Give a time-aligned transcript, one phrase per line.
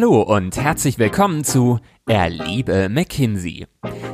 [0.00, 3.66] Hallo und herzlich willkommen zu Erliebe McKinsey,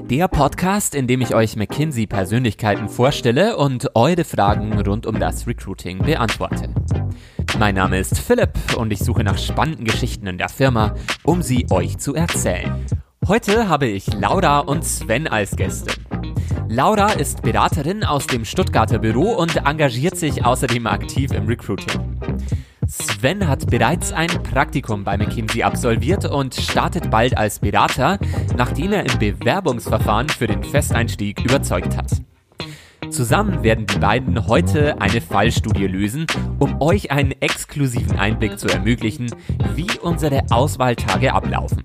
[0.08, 5.46] der Podcast, in dem ich euch McKinsey Persönlichkeiten vorstelle und eure Fragen rund um das
[5.46, 6.70] Recruiting beantworte.
[7.58, 11.66] Mein Name ist Philipp und ich suche nach spannenden Geschichten in der Firma, um sie
[11.68, 12.86] euch zu erzählen.
[13.28, 15.92] Heute habe ich Laura und Sven als Gäste.
[16.66, 22.18] Laura ist Beraterin aus dem Stuttgarter Büro und engagiert sich außerdem aktiv im Recruiting.
[22.96, 28.20] Sven hat bereits ein Praktikum bei McKinsey absolviert und startet bald als Berater,
[28.56, 32.12] nachdem er im Bewerbungsverfahren für den Festeinstieg überzeugt hat.
[33.10, 36.26] Zusammen werden die beiden heute eine Fallstudie lösen,
[36.60, 39.26] um euch einen exklusiven Einblick zu ermöglichen,
[39.74, 41.82] wie unsere Auswahltage ablaufen.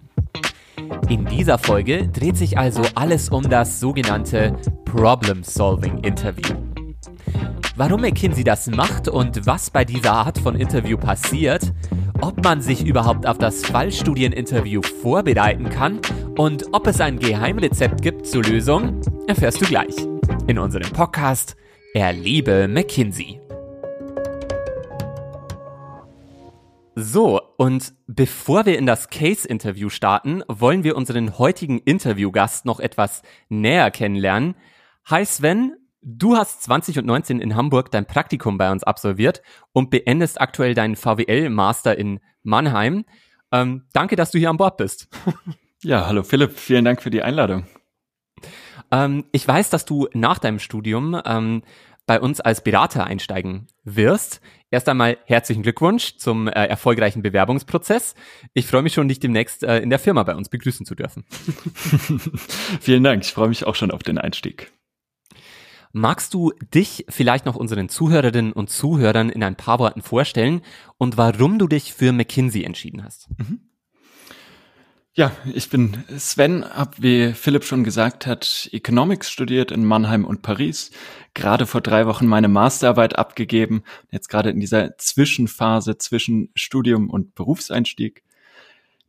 [1.10, 6.69] In dieser Folge dreht sich also alles um das sogenannte Problem-Solving-Interview.
[7.76, 11.72] Warum McKinsey das macht und was bei dieser Art von Interview passiert,
[12.22, 16.00] ob man sich überhaupt auf das Fallstudieninterview vorbereiten kann
[16.38, 19.96] und ob es ein Geheimrezept gibt zur Lösung, erfährst du gleich
[20.48, 21.56] in unserem Podcast
[21.94, 23.40] Erlebe McKinsey.
[26.96, 33.22] So, und bevor wir in das Case-Interview starten, wollen wir unseren heutigen Interviewgast noch etwas
[33.48, 34.56] näher kennenlernen.
[35.06, 39.42] Hi Sven, Du hast 2019 in Hamburg dein Praktikum bei uns absolviert
[39.74, 43.06] und beendest aktuell deinen VWL-Master in Mannheim.
[43.52, 45.08] Ähm, danke, dass du hier an Bord bist.
[45.82, 47.66] Ja, hallo Philipp, vielen Dank für die Einladung.
[48.92, 51.64] Ähm, ich weiß, dass du nach deinem Studium ähm,
[52.06, 54.42] bei uns als Berater einsteigen wirst.
[54.72, 58.16] Erst einmal herzlichen Glückwunsch zum äh, erfolgreichen Bewerbungsprozess.
[58.54, 61.24] Ich freue mich schon, dich demnächst äh, in der Firma bei uns begrüßen zu dürfen.
[62.82, 64.74] Vielen Dank, ich freue mich auch schon auf den Einstieg.
[65.92, 70.62] Magst du dich vielleicht noch unseren Zuhörerinnen und Zuhörern in ein paar Worten vorstellen
[70.98, 73.28] und warum du dich für McKinsey entschieden hast?
[73.38, 73.62] Mhm.
[75.14, 80.44] Ja, ich bin Sven, habe, wie Philipp schon gesagt hat, Economics studiert in Mannheim und
[80.44, 80.92] Paris,
[81.34, 87.34] gerade vor drei Wochen meine Masterarbeit abgegeben, jetzt gerade in dieser Zwischenphase zwischen Studium und
[87.34, 88.24] Berufseinstieg.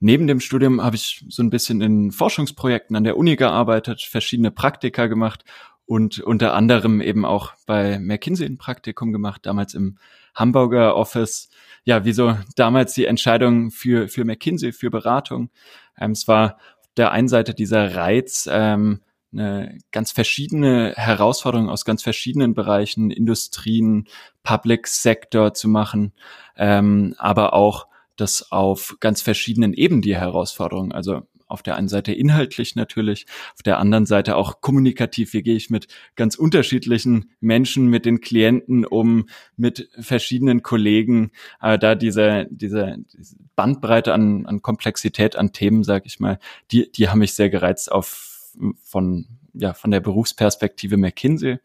[0.01, 4.51] Neben dem Studium habe ich so ein bisschen in Forschungsprojekten an der Uni gearbeitet, verschiedene
[4.51, 5.45] Praktika gemacht
[5.91, 9.99] und unter anderem eben auch bei McKinsey ein Praktikum gemacht, damals im
[10.37, 11.51] Hamburger Office.
[11.83, 15.51] Ja, wieso damals die Entscheidung für, für McKinsey, für Beratung?
[15.99, 19.01] Ähm, es war auf der einen Seite dieser Reiz, ähm,
[19.33, 24.07] eine ganz verschiedene Herausforderungen aus ganz verschiedenen Bereichen, Industrien,
[24.45, 26.13] Public Sector zu machen,
[26.57, 30.93] ähm, aber auch das auf ganz verschiedenen Ebenen die Herausforderungen.
[30.93, 35.33] Also auf der einen Seite inhaltlich natürlich, auf der anderen Seite auch kommunikativ.
[35.33, 41.79] Wie gehe ich mit ganz unterschiedlichen Menschen, mit den Klienten um, mit verschiedenen Kollegen, äh,
[41.79, 46.39] da diese, diese, diese Bandbreite an, an Komplexität, an Themen, sag ich mal,
[46.71, 51.59] die, die haben mich sehr gereizt auf von ja, von der Berufsperspektive McKinsey.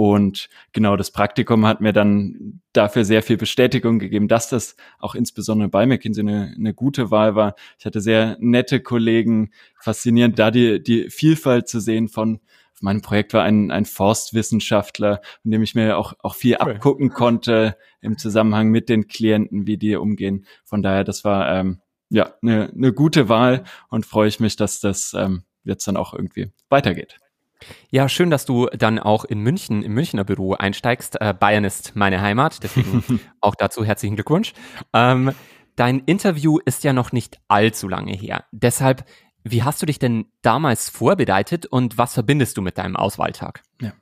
[0.00, 5.14] Und genau das Praktikum hat mir dann dafür sehr viel Bestätigung gegeben, dass das auch
[5.14, 7.54] insbesondere bei McKinsey eine, eine gute Wahl war.
[7.78, 12.40] Ich hatte sehr nette Kollegen, faszinierend, da die, die Vielfalt zu sehen von
[12.80, 16.72] mein Projekt war ein, ein Forstwissenschaftler, in dem ich mir auch, auch viel cool.
[16.72, 20.46] abgucken konnte im Zusammenhang mit den Klienten, wie die umgehen.
[20.64, 24.80] Von daher, das war ähm, ja eine, eine gute Wahl und freue ich mich, dass
[24.80, 27.18] das ähm, jetzt dann auch irgendwie weitergeht.
[27.90, 31.20] Ja, schön, dass du dann auch in München, im Münchner Büro einsteigst.
[31.20, 34.52] Äh, Bayern ist meine Heimat, deswegen auch dazu herzlichen Glückwunsch.
[34.92, 35.32] Ähm,
[35.76, 38.44] dein Interview ist ja noch nicht allzu lange her.
[38.52, 39.04] Deshalb,
[39.44, 43.62] wie hast du dich denn damals vorbereitet und was verbindest du mit deinem Auswahltag?
[43.80, 43.92] Ja.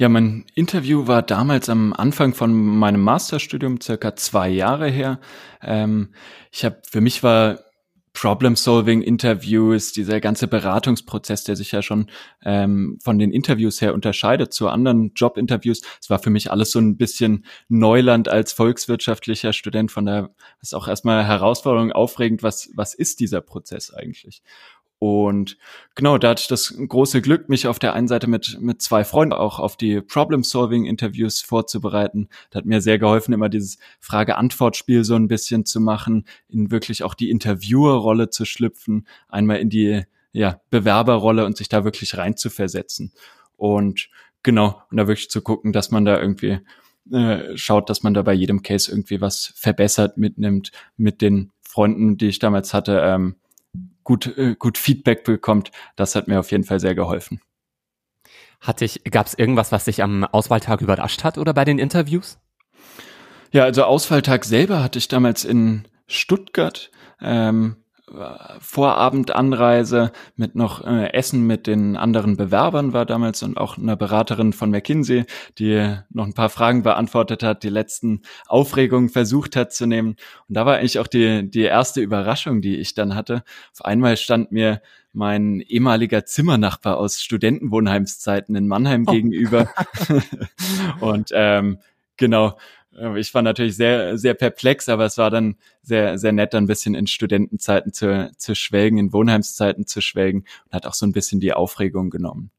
[0.00, 5.18] Ja, mein Interview war damals am Anfang von meinem Masterstudium, circa zwei Jahre her.
[5.60, 6.14] Ähm,
[6.52, 7.58] ich habe, für mich war
[8.20, 12.10] Problem-Solving-Interviews, dieser ganze Beratungsprozess, der sich ja schon
[12.44, 15.82] ähm, von den Interviews her unterscheidet zu anderen Job-Interviews.
[16.00, 19.92] Es war für mich alles so ein bisschen Neuland als volkswirtschaftlicher Student.
[19.92, 24.42] Von daher ist auch erstmal Herausforderung aufregend, was, was ist dieser Prozess eigentlich?
[25.00, 25.58] Und
[25.94, 29.04] genau, da hatte ich das große Glück, mich auf der einen Seite mit, mit zwei
[29.04, 32.28] Freunden auch auf die Problem-Solving-Interviews vorzubereiten.
[32.50, 37.04] Das hat mir sehr geholfen, immer dieses Frage-Antwort-Spiel so ein bisschen zu machen, in wirklich
[37.04, 40.02] auch die Interviewer-Rolle zu schlüpfen, einmal in die
[40.32, 43.12] ja, Bewerberrolle und sich da wirklich rein zu versetzen.
[43.56, 44.10] Und
[44.42, 46.58] genau, und da wirklich zu gucken, dass man da irgendwie
[47.12, 52.18] äh, schaut, dass man da bei jedem Case irgendwie was verbessert mitnimmt mit den Freunden,
[52.18, 53.00] die ich damals hatte.
[53.02, 53.36] Ähm,
[54.08, 55.70] gut, äh, gut Feedback bekommt.
[55.94, 57.42] Das hat mir auf jeden Fall sehr geholfen.
[58.58, 62.38] Hat dich, gab es irgendwas, was dich am Auswahltag überrascht hat oder bei den Interviews?
[63.52, 66.90] Ja, also Auswahltag selber hatte ich damals in Stuttgart
[67.20, 67.76] ähm,
[68.60, 74.52] Vorabendanreise mit noch äh, Essen mit den anderen Bewerbern war damals und auch einer Beraterin
[74.52, 75.24] von McKinsey,
[75.58, 80.16] die noch ein paar Fragen beantwortet hat, die letzten Aufregungen versucht hat zu nehmen.
[80.48, 83.42] Und da war eigentlich auch die, die erste Überraschung, die ich dann hatte.
[83.72, 84.80] Auf einmal stand mir
[85.12, 89.12] mein ehemaliger Zimmernachbar aus Studentenwohnheimszeiten in Mannheim oh.
[89.12, 89.68] gegenüber.
[91.00, 91.78] und ähm,
[92.16, 92.56] genau,
[93.16, 96.94] ich war natürlich sehr, sehr perplex, aber es war dann sehr, sehr nett, ein bisschen
[96.94, 101.40] in Studentenzeiten zu, zu schwelgen, in Wohnheimszeiten zu schwelgen und hat auch so ein bisschen
[101.40, 102.50] die Aufregung genommen.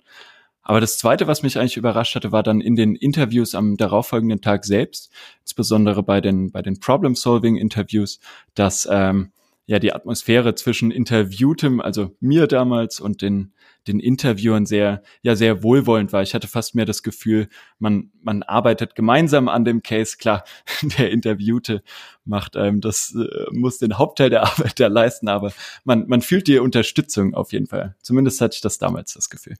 [0.61, 4.41] Aber das Zweite, was mich eigentlich überrascht hatte, war dann in den Interviews am darauffolgenden
[4.41, 8.19] Tag selbst, insbesondere bei den, bei den Problem-Solving-Interviews,
[8.53, 9.31] dass ähm,
[9.69, 13.53] ja die Atmosphäre zwischen Interviewtem, also mir damals und den
[13.87, 16.21] den Interviewern sehr, ja, sehr wohlwollend war.
[16.21, 17.47] Ich hatte fast mehr das Gefühl,
[17.79, 20.17] man, man arbeitet gemeinsam an dem Case.
[20.17, 20.43] Klar,
[20.97, 21.81] der Interviewte
[22.25, 25.53] macht einem das, äh, muss den Hauptteil der Arbeit da leisten, aber
[25.85, 27.95] man, man fühlt die Unterstützung auf jeden Fall.
[28.01, 29.55] Zumindest hatte ich das damals das Gefühl.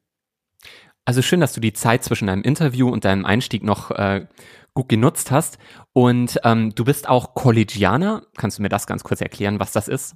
[1.10, 4.28] Also schön, dass du die Zeit zwischen deinem Interview und deinem Einstieg noch äh,
[4.76, 5.58] gut genutzt hast.
[5.92, 8.28] Und ähm, du bist auch Kollegianer.
[8.38, 10.14] Kannst du mir das ganz kurz erklären, was das ist?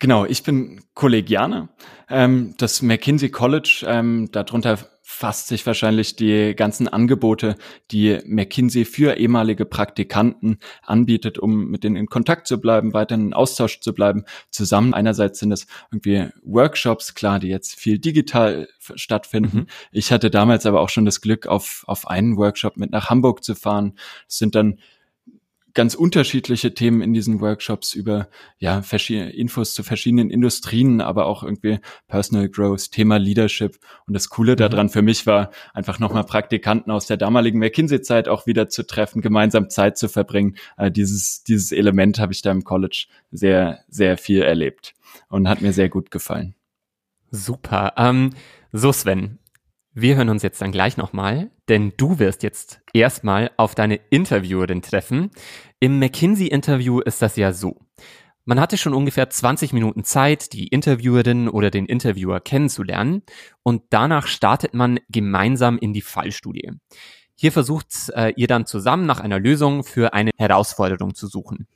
[0.00, 1.70] Genau, ich bin Kollegianer.
[2.10, 7.56] Ähm, das McKinsey College, ähm, darunter fasst sich wahrscheinlich die ganzen Angebote,
[7.90, 13.34] die McKinsey für ehemalige Praktikanten anbietet, um mit denen in Kontakt zu bleiben, weiter in
[13.34, 14.94] Austausch zu bleiben, zusammen.
[14.94, 19.58] Einerseits sind es irgendwie Workshops, klar, die jetzt viel digital stattfinden.
[19.58, 19.66] Mhm.
[19.92, 23.44] Ich hatte damals aber auch schon das Glück, auf, auf einen Workshop mit nach Hamburg
[23.44, 23.98] zu fahren.
[24.26, 24.78] Es sind dann
[25.74, 28.28] ganz unterschiedliche Themen in diesen Workshops über
[28.58, 33.78] ja verschiedene Infos zu verschiedenen Industrien, aber auch irgendwie Personal Growth, Thema Leadership.
[34.06, 34.56] Und das Coole mhm.
[34.56, 39.20] daran für mich war, einfach nochmal Praktikanten aus der damaligen McKinsey-Zeit auch wieder zu treffen,
[39.20, 40.56] gemeinsam Zeit zu verbringen.
[40.76, 44.94] Äh, dieses, dieses Element habe ich da im College sehr, sehr viel erlebt
[45.28, 46.54] und hat mir sehr gut gefallen.
[47.30, 47.94] Super.
[47.96, 48.30] Ähm,
[48.72, 49.38] so Sven,
[49.94, 54.82] wir hören uns jetzt dann gleich nochmal, denn du wirst jetzt erstmal auf deine Interviewerin
[54.82, 55.30] treffen.
[55.78, 57.80] Im McKinsey-Interview ist das ja so.
[58.44, 63.22] Man hatte schon ungefähr 20 Minuten Zeit, die Interviewerin oder den Interviewer kennenzulernen
[63.62, 66.72] und danach startet man gemeinsam in die Fallstudie.
[67.36, 71.68] Hier versucht äh, ihr dann zusammen nach einer Lösung für eine Herausforderung zu suchen.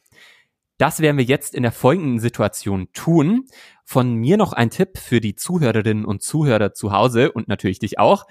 [0.78, 3.46] Das werden wir jetzt in der folgenden Situation tun.
[3.84, 7.98] Von mir noch ein Tipp für die Zuhörerinnen und Zuhörer zu Hause und natürlich dich
[7.98, 8.26] auch.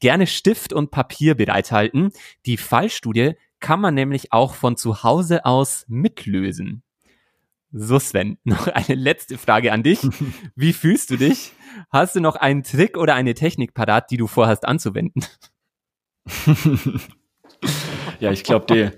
[0.00, 2.10] Gerne Stift und Papier bereithalten.
[2.46, 6.82] Die Fallstudie kann man nämlich auch von zu Hause aus mitlösen.
[7.70, 10.00] So Sven, noch eine letzte Frage an dich.
[10.56, 11.52] Wie fühlst du dich?
[11.90, 15.22] Hast du noch einen Trick oder eine Technik parat, die du vorhast anzuwenden?
[18.20, 18.90] ja, ich glaube, die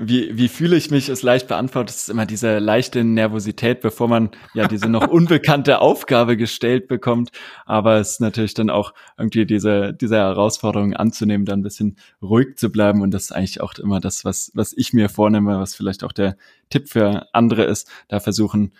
[0.00, 1.94] wie, wie fühle ich mich, ist leicht beantwortet.
[1.94, 7.30] Es ist immer diese leichte Nervosität, bevor man ja diese noch unbekannte Aufgabe gestellt bekommt.
[7.66, 12.56] Aber es ist natürlich dann auch irgendwie diese, diese Herausforderung anzunehmen, dann ein bisschen ruhig
[12.56, 13.02] zu bleiben.
[13.02, 16.12] Und das ist eigentlich auch immer das, was, was ich mir vornehme, was vielleicht auch
[16.12, 16.36] der
[16.70, 18.72] Tipp für andere ist, da versuchen,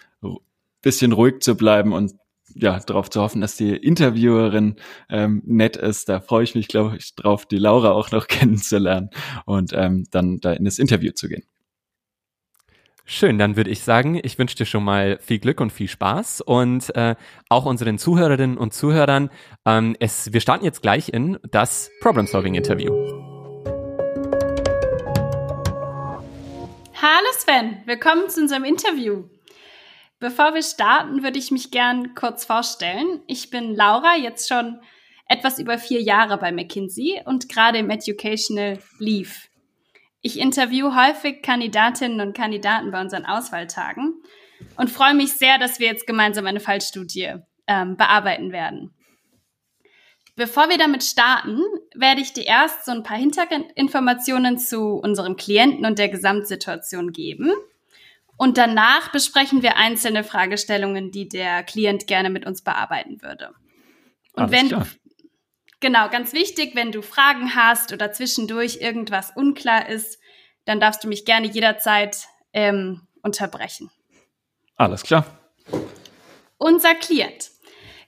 [0.82, 2.14] bisschen ruhig zu bleiben und
[2.54, 4.76] ja, darauf zu hoffen, dass die Interviewerin
[5.08, 6.08] ähm, nett ist.
[6.08, 9.10] Da freue ich mich, glaube ich, drauf, die Laura auch noch kennenzulernen
[9.46, 11.44] und ähm, dann da in das Interview zu gehen.
[13.12, 16.42] Schön, dann würde ich sagen, ich wünsche dir schon mal viel Glück und viel Spaß
[16.42, 17.16] und äh,
[17.48, 19.30] auch unseren Zuhörerinnen und Zuhörern.
[19.66, 22.92] Ähm, es, wir starten jetzt gleich in das Problem-Solving-Interview.
[27.02, 29.24] Hallo Sven, willkommen zu unserem Interview.
[30.20, 33.22] Bevor wir starten, würde ich mich gern kurz vorstellen.
[33.26, 34.78] Ich bin Laura, jetzt schon
[35.26, 39.48] etwas über vier Jahre bei McKinsey und gerade im Educational Leave.
[40.20, 44.22] Ich interview häufig Kandidatinnen und Kandidaten bei unseren Auswahltagen
[44.76, 47.36] und freue mich sehr, dass wir jetzt gemeinsam eine Fallstudie
[47.66, 48.94] ähm, bearbeiten werden.
[50.36, 51.62] Bevor wir damit starten,
[51.94, 57.54] werde ich dir erst so ein paar Hintergrundinformationen zu unserem Klienten und der Gesamtsituation geben
[58.40, 63.48] und danach besprechen wir einzelne Fragestellungen, die der Klient gerne mit uns bearbeiten würde.
[64.32, 64.86] Und Alles wenn klar.
[65.80, 70.18] genau, ganz wichtig, wenn du Fragen hast oder zwischendurch irgendwas unklar ist,
[70.64, 73.90] dann darfst du mich gerne jederzeit ähm, unterbrechen.
[74.76, 75.26] Alles klar.
[76.56, 77.50] Unser Klient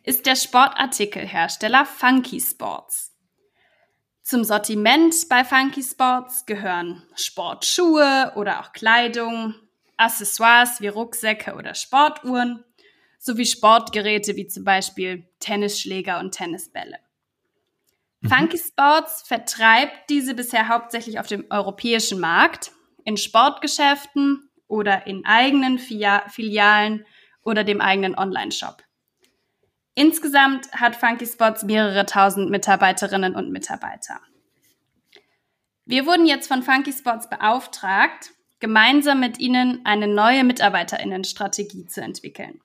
[0.02, 3.12] ist der Sportartikelhersteller Funky Sports.
[4.22, 9.56] Zum Sortiment bei Funky Sports gehören Sportschuhe oder auch Kleidung,
[10.02, 12.64] Accessoires wie Rucksäcke oder Sportuhren
[13.18, 16.98] sowie Sportgeräte wie zum Beispiel Tennisschläger und Tennisbälle.
[18.20, 18.28] Mhm.
[18.28, 22.72] Funky Sports vertreibt diese bisher hauptsächlich auf dem europäischen Markt,
[23.04, 27.06] in Sportgeschäften oder in eigenen Filialen
[27.42, 28.82] oder dem eigenen Online-Shop.
[29.94, 34.20] Insgesamt hat Funky Spots mehrere tausend Mitarbeiterinnen und Mitarbeiter.
[35.84, 38.32] Wir wurden jetzt von Funky Spots beauftragt,
[38.62, 42.60] gemeinsam mit ihnen eine neue Mitarbeiterinnenstrategie zu entwickeln.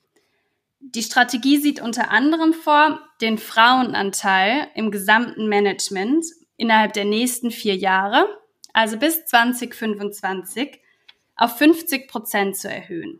[0.79, 6.23] Die Strategie sieht unter anderem vor, den Frauenanteil im gesamten Management
[6.55, 8.27] innerhalb der nächsten vier Jahre,
[8.73, 10.79] also bis 2025,
[11.35, 13.19] auf 50 Prozent zu erhöhen.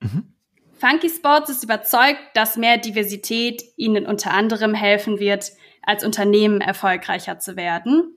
[0.00, 0.32] Mhm.
[0.78, 7.38] Funky Sports ist überzeugt, dass mehr Diversität ihnen unter anderem helfen wird, als Unternehmen erfolgreicher
[7.38, 8.16] zu werden,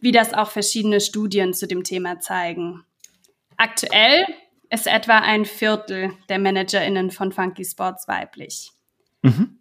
[0.00, 2.84] wie das auch verschiedene Studien zu dem Thema zeigen.
[3.62, 4.26] Aktuell
[4.70, 8.72] ist etwa ein Viertel der ManagerInnen von Funky Sports weiblich.
[9.22, 9.60] Mhm.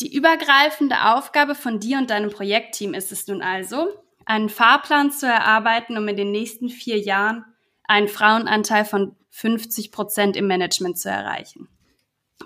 [0.00, 3.88] Die übergreifende Aufgabe von dir und deinem Projektteam ist es nun also,
[4.24, 7.44] einen Fahrplan zu erarbeiten, um in den nächsten vier Jahren
[7.84, 11.68] einen Frauenanteil von 50 Prozent im Management zu erreichen.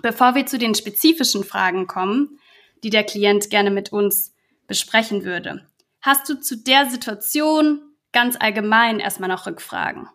[0.01, 2.41] Bevor wir zu den spezifischen Fragen kommen,
[2.83, 4.35] die der Klient gerne mit uns
[4.67, 5.65] besprechen würde,
[6.01, 7.79] hast du zu der Situation
[8.11, 10.09] ganz allgemein erstmal noch Rückfragen?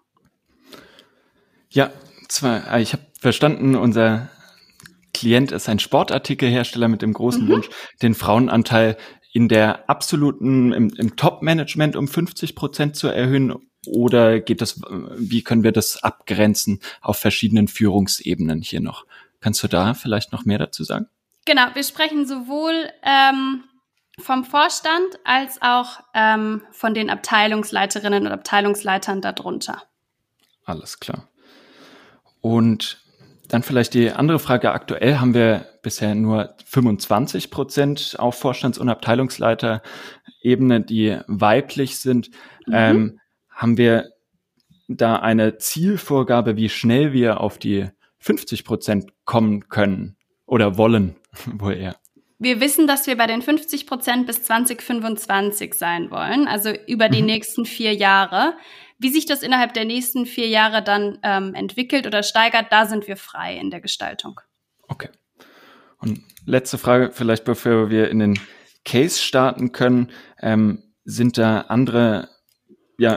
[1.70, 1.90] Ja,
[2.28, 4.28] zwar, äh, ich habe verstanden, unser
[5.14, 7.48] Klient ist ein Sportartikelhersteller mit dem großen mhm.
[7.48, 7.68] Wunsch,
[8.02, 8.96] den Frauenanteil
[9.32, 13.54] in der absoluten, im, im Top-Management um 50 Prozent zu erhöhen
[13.86, 14.80] oder geht das,
[15.16, 19.06] wie können wir das abgrenzen auf verschiedenen Führungsebenen hier noch?
[19.40, 21.06] Kannst du da vielleicht noch mehr dazu sagen?
[21.44, 23.64] Genau, wir sprechen sowohl ähm,
[24.18, 29.82] vom Vorstand als auch ähm, von den Abteilungsleiterinnen und Abteilungsleitern darunter.
[30.64, 31.28] Alles klar.
[32.40, 33.02] Und
[33.48, 34.72] dann vielleicht die andere Frage.
[34.72, 42.30] Aktuell haben wir bisher nur 25 Prozent auf Vorstands- und Abteilungsleiterebene, die weiblich sind.
[42.66, 42.74] Mhm.
[42.74, 44.10] Ähm, haben wir
[44.88, 50.16] da eine Zielvorgabe, wie schnell wir auf die 50 Prozent kommen können
[50.46, 51.16] oder wollen,
[51.58, 51.96] wohl eher?
[52.40, 57.20] Wir wissen, dass wir bei den 50 Prozent bis 2025 sein wollen, also über die
[57.20, 57.26] mhm.
[57.26, 58.54] nächsten vier Jahre.
[58.98, 63.06] Wie sich das innerhalb der nächsten vier Jahre dann ähm, entwickelt oder steigert, da sind
[63.06, 64.40] wir frei in der Gestaltung.
[64.88, 65.08] Okay.
[65.98, 68.40] Und letzte Frage, vielleicht bevor wir in den
[68.84, 72.28] Case starten können, ähm, sind da andere
[72.98, 73.16] ja,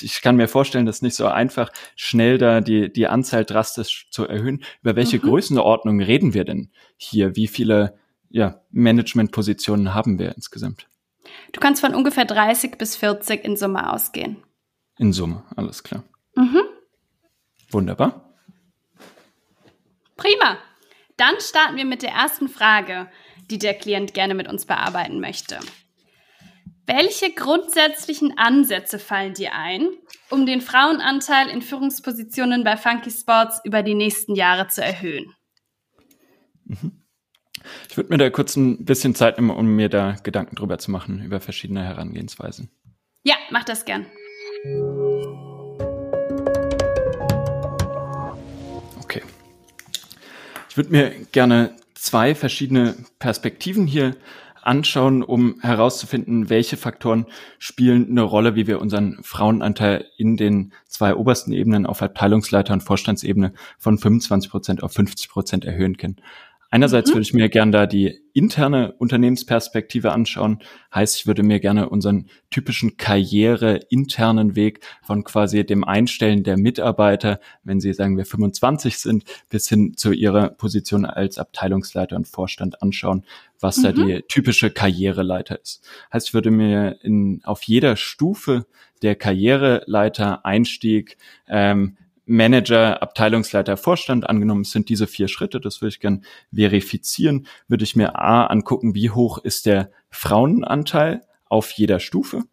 [0.00, 4.08] ich kann mir vorstellen, das ist nicht so einfach, schnell da die, die Anzahl drastisch
[4.10, 4.62] zu erhöhen.
[4.82, 5.22] Über welche mhm.
[5.22, 7.36] Größenordnung reden wir denn hier?
[7.36, 7.98] Wie viele
[8.30, 10.88] ja, Managementpositionen haben wir insgesamt?
[11.52, 14.42] Du kannst von ungefähr 30 bis 40 in Summe ausgehen.
[14.98, 16.04] In Summe, alles klar.
[16.34, 16.62] Mhm.
[17.70, 18.34] Wunderbar.
[20.16, 20.58] Prima.
[21.16, 23.10] Dann starten wir mit der ersten Frage,
[23.50, 25.60] die der Klient gerne mit uns bearbeiten möchte.
[26.86, 29.88] Welche grundsätzlichen Ansätze fallen dir ein,
[30.28, 35.32] um den Frauenanteil in Führungspositionen bei Funky Sports über die nächsten Jahre zu erhöhen?
[36.64, 37.03] Mhm.
[37.88, 40.90] Ich würde mir da kurz ein bisschen Zeit nehmen, um mir da Gedanken drüber zu
[40.90, 42.70] machen, über verschiedene Herangehensweisen.
[43.22, 44.06] Ja, mach das gern.
[49.02, 49.22] Okay.
[50.68, 54.16] Ich würde mir gerne zwei verschiedene Perspektiven hier
[54.64, 57.26] anschauen, um herauszufinden, welche Faktoren
[57.58, 62.82] spielen eine Rolle, wie wir unseren Frauenanteil in den zwei obersten Ebenen auf Abteilungsleiter und
[62.82, 66.16] Vorstandsebene von 25 Prozent auf 50 Prozent erhöhen können.
[66.74, 67.14] Einerseits mhm.
[67.14, 70.58] würde ich mir gerne da die interne Unternehmensperspektive anschauen.
[70.92, 77.38] Heißt, ich würde mir gerne unseren typischen Karriere-internen Weg von quasi dem Einstellen der Mitarbeiter,
[77.62, 82.82] wenn sie sagen wir 25 sind, bis hin zu ihrer Position als Abteilungsleiter und Vorstand
[82.82, 83.24] anschauen,
[83.60, 83.82] was mhm.
[83.84, 85.88] da die typische Karriereleiter ist.
[86.12, 88.66] Heißt, ich würde mir in, auf jeder Stufe
[89.00, 96.00] der Karriereleiter Einstieg ähm, Manager, Abteilungsleiter, Vorstand angenommen, sind diese vier Schritte, das würde ich
[96.00, 102.44] gern verifizieren, würde ich mir A angucken, wie hoch ist der Frauenanteil auf jeder Stufe.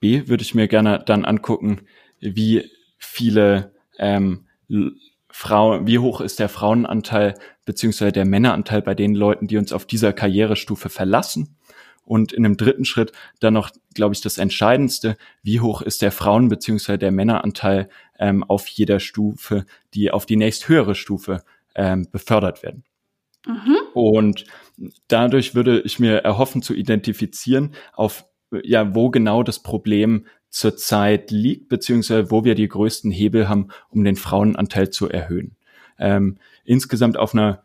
[0.00, 1.82] B würde ich mir gerne dann angucken,
[2.20, 4.46] wie viele ähm,
[5.30, 7.34] Frauen, wie hoch ist der Frauenanteil
[7.64, 11.56] beziehungsweise der Männeranteil bei den Leuten, die uns auf dieser Karrierestufe verlassen.
[12.04, 16.12] Und in einem dritten Schritt dann noch, glaube ich, das Entscheidendste, wie hoch ist der
[16.12, 21.42] Frauen- beziehungsweise der Männeranteil ähm, auf jeder Stufe, die auf die nächst höhere Stufe
[21.74, 22.84] ähm, befördert werden.
[23.46, 23.76] Mhm.
[23.92, 24.44] Und
[25.08, 28.24] dadurch würde ich mir erhoffen zu identifizieren, auf
[28.62, 34.04] ja, wo genau das Problem zurzeit liegt, beziehungsweise wo wir die größten Hebel haben, um
[34.04, 35.56] den Frauenanteil zu erhöhen.
[35.98, 37.62] Ähm, insgesamt auf einer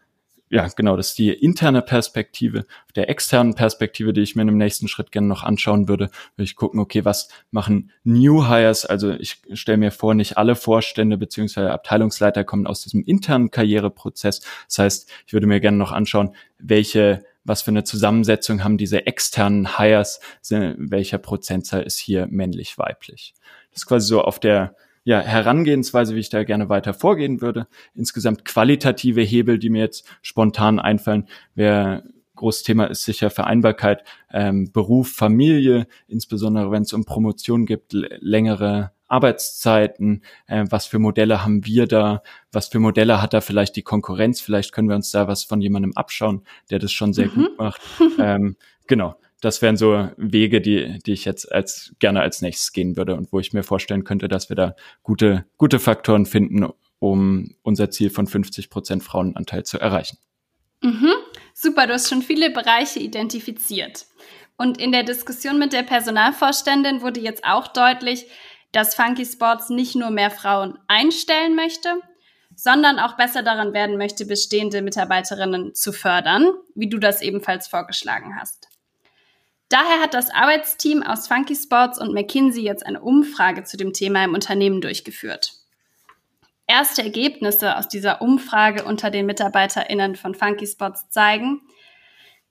[0.51, 2.65] ja, genau, das ist die interne Perspektive.
[2.85, 6.43] Auf der externen Perspektive, die ich mir im nächsten Schritt gerne noch anschauen würde, würde
[6.43, 8.85] ich gucken, okay, was machen New Hires?
[8.85, 14.41] Also ich stelle mir vor, nicht alle Vorstände beziehungsweise Abteilungsleiter kommen aus diesem internen Karriereprozess.
[14.67, 19.07] Das heißt, ich würde mir gerne noch anschauen, welche was für eine Zusammensetzung haben diese
[19.07, 23.33] externen Hires, welcher Prozentzahl ist hier männlich, weiblich.
[23.71, 27.67] Das ist quasi so auf der ja, Herangehensweise, wie ich da gerne weiter vorgehen würde.
[27.95, 32.03] Insgesamt qualitative Hebel, die mir jetzt spontan einfallen, wäre
[32.39, 38.91] großes Thema ist sicher Vereinbarkeit, ähm, Beruf, Familie, insbesondere wenn es um Promotion gibt, längere
[39.07, 43.81] Arbeitszeiten, äh, was für Modelle haben wir da, was für Modelle hat da vielleicht die
[43.81, 47.33] Konkurrenz, vielleicht können wir uns da was von jemandem abschauen, der das schon sehr mhm.
[47.33, 47.81] gut macht.
[48.19, 48.55] ähm,
[48.87, 53.15] genau, das wären so Wege, die, die ich jetzt als gerne als nächstes gehen würde
[53.15, 56.67] und wo ich mir vorstellen könnte, dass wir da gute, gute Faktoren finden,
[56.99, 60.17] um unser Ziel von 50 Prozent Frauenanteil zu erreichen.
[60.81, 61.13] Mhm.
[61.53, 64.05] Super, du hast schon viele Bereiche identifiziert.
[64.57, 68.25] Und in der Diskussion mit der Personalvorständin wurde jetzt auch deutlich,
[68.71, 71.89] dass Funky Sports nicht nur mehr Frauen einstellen möchte,
[72.55, 78.35] sondern auch besser daran werden möchte, bestehende Mitarbeiterinnen zu fördern, wie du das ebenfalls vorgeschlagen
[78.39, 78.68] hast.
[79.69, 84.23] Daher hat das Arbeitsteam aus Funky Sports und McKinsey jetzt eine Umfrage zu dem Thema
[84.23, 85.53] im Unternehmen durchgeführt.
[86.65, 91.61] Erste Ergebnisse aus dieser Umfrage unter den MitarbeiterInnen von Funky Spots zeigen,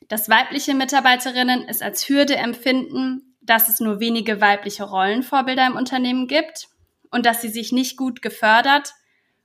[0.08, 6.28] dass weibliche Mitarbeiterinnen es als Hürde empfinden, dass es nur wenige weibliche Rollenvorbilder im Unternehmen
[6.28, 6.68] gibt
[7.10, 8.94] und dass sie sich nicht gut gefördert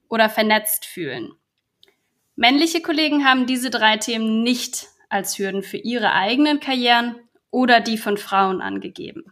[0.09, 1.31] oder vernetzt fühlen.
[2.35, 7.15] Männliche Kollegen haben diese drei Themen nicht als Hürden für ihre eigenen Karrieren
[7.53, 9.23] oder die von Frauen angegeben.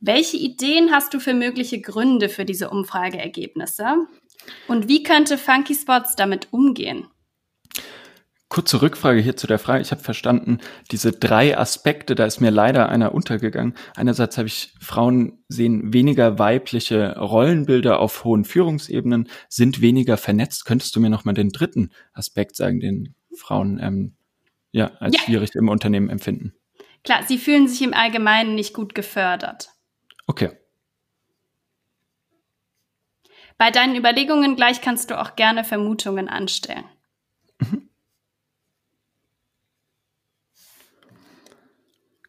[0.00, 4.06] Welche Ideen hast du für mögliche Gründe für diese Umfrageergebnisse?
[4.66, 7.06] Und wie könnte Funky Spots damit umgehen?
[8.48, 9.82] Kurze Rückfrage hier zu der Frage.
[9.82, 10.58] Ich habe verstanden,
[10.90, 13.74] diese drei Aspekte, da ist mir leider einer untergegangen.
[13.94, 20.64] Einerseits habe ich Frauen sehen weniger weibliche Rollenbilder auf hohen Führungsebenen, sind weniger vernetzt.
[20.64, 24.16] Könntest du mir noch mal den dritten Aspekt sagen, den Frauen ähm,
[24.72, 25.22] ja als ja.
[25.22, 26.54] schwierig im Unternehmen empfinden?
[27.04, 29.70] Klar, sie fühlen sich im Allgemeinen nicht gut gefördert.
[30.26, 30.50] Okay.
[33.56, 36.84] Bei deinen Überlegungen gleich kannst du auch gerne Vermutungen anstellen.
[37.58, 37.90] Mhm.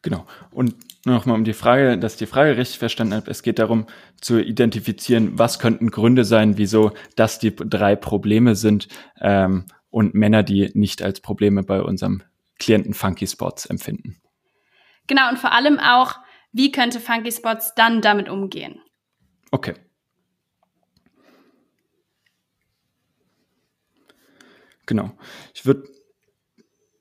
[0.02, 0.26] Genau.
[0.50, 3.30] Und nochmal um die Frage, dass ich die Frage richtig verstanden habe.
[3.30, 3.86] Es geht darum
[4.20, 8.88] zu identifizieren, was könnten Gründe sein, wieso das die drei Probleme sind
[9.20, 12.22] ähm, und Männer, die nicht als Probleme bei unserem
[12.58, 14.20] Klienten Funky Spots empfinden.
[15.06, 16.16] Genau, und vor allem auch,
[16.52, 18.80] wie könnte Funky Spots dann damit umgehen?
[19.50, 19.74] Okay.
[24.86, 25.12] Genau.
[25.54, 25.84] Ich würde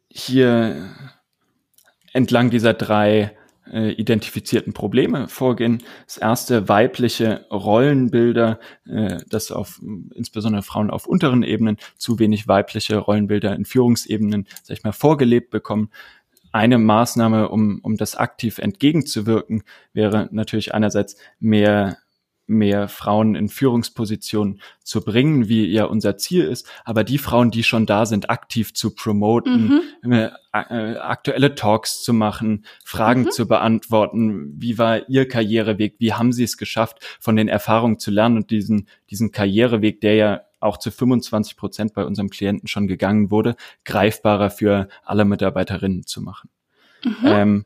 [0.09, 0.95] hier
[2.13, 3.35] entlang dieser drei
[3.71, 5.83] äh, identifizierten Probleme vorgehen.
[6.05, 9.79] Das erste weibliche Rollenbilder, äh, das auf
[10.13, 15.51] insbesondere Frauen auf unteren Ebenen zu wenig weibliche Rollenbilder in Führungsebenen, sag ich mal, vorgelebt
[15.51, 15.89] bekommen
[16.51, 21.97] eine Maßnahme, um, um das aktiv entgegenzuwirken, wäre natürlich einerseits mehr
[22.51, 27.63] mehr Frauen in Führungspositionen zu bringen, wie ja unser Ziel ist, aber die Frauen, die
[27.63, 30.11] schon da sind, aktiv zu promoten, mhm.
[30.11, 33.31] äh, aktuelle Talks zu machen, Fragen mhm.
[33.31, 38.11] zu beantworten, wie war ihr Karriereweg, wie haben sie es geschafft, von den Erfahrungen zu
[38.11, 42.87] lernen und diesen, diesen Karriereweg, der ja auch zu 25 Prozent bei unserem Klienten schon
[42.87, 46.49] gegangen wurde, greifbarer für alle Mitarbeiterinnen zu machen.
[47.03, 47.15] Mhm.
[47.23, 47.65] Ähm,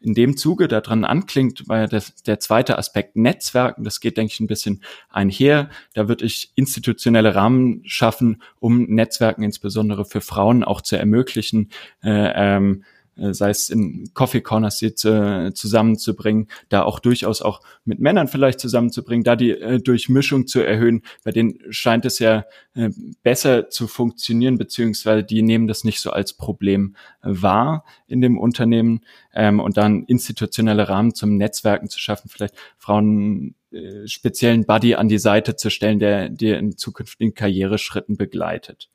[0.00, 3.82] in dem Zuge daran anklingt, war ja das, der zweite Aspekt Netzwerken.
[3.82, 5.70] Das geht, denke ich, ein bisschen einher.
[5.92, 11.70] Da würde ich institutionelle Rahmen schaffen, um Netzwerken insbesondere für Frauen auch zu ermöglichen.
[12.02, 12.97] Äh, ähm, äh,
[13.32, 18.60] sei es in Coffee Corners sie zu, zusammenzubringen, da auch durchaus auch mit Männern vielleicht
[18.60, 21.02] zusammenzubringen, da die äh, Durchmischung zu erhöhen.
[21.24, 22.90] Bei denen scheint es ja äh,
[23.22, 29.00] besser zu funktionieren, beziehungsweise die nehmen das nicht so als Problem wahr in dem Unternehmen
[29.34, 35.08] ähm, und dann institutionelle Rahmen zum Netzwerken zu schaffen, vielleicht Frauen äh, speziellen Buddy an
[35.08, 38.88] die Seite zu stellen, der dir in zukünftigen Karriereschritten begleitet.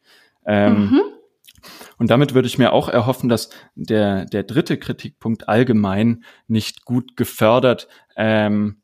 [0.46, 1.02] Ähm, mhm.
[1.97, 7.15] Und damit würde ich mir auch erhoffen, dass der, der dritte Kritikpunkt allgemein nicht gut
[7.15, 8.82] gefördert, ähm,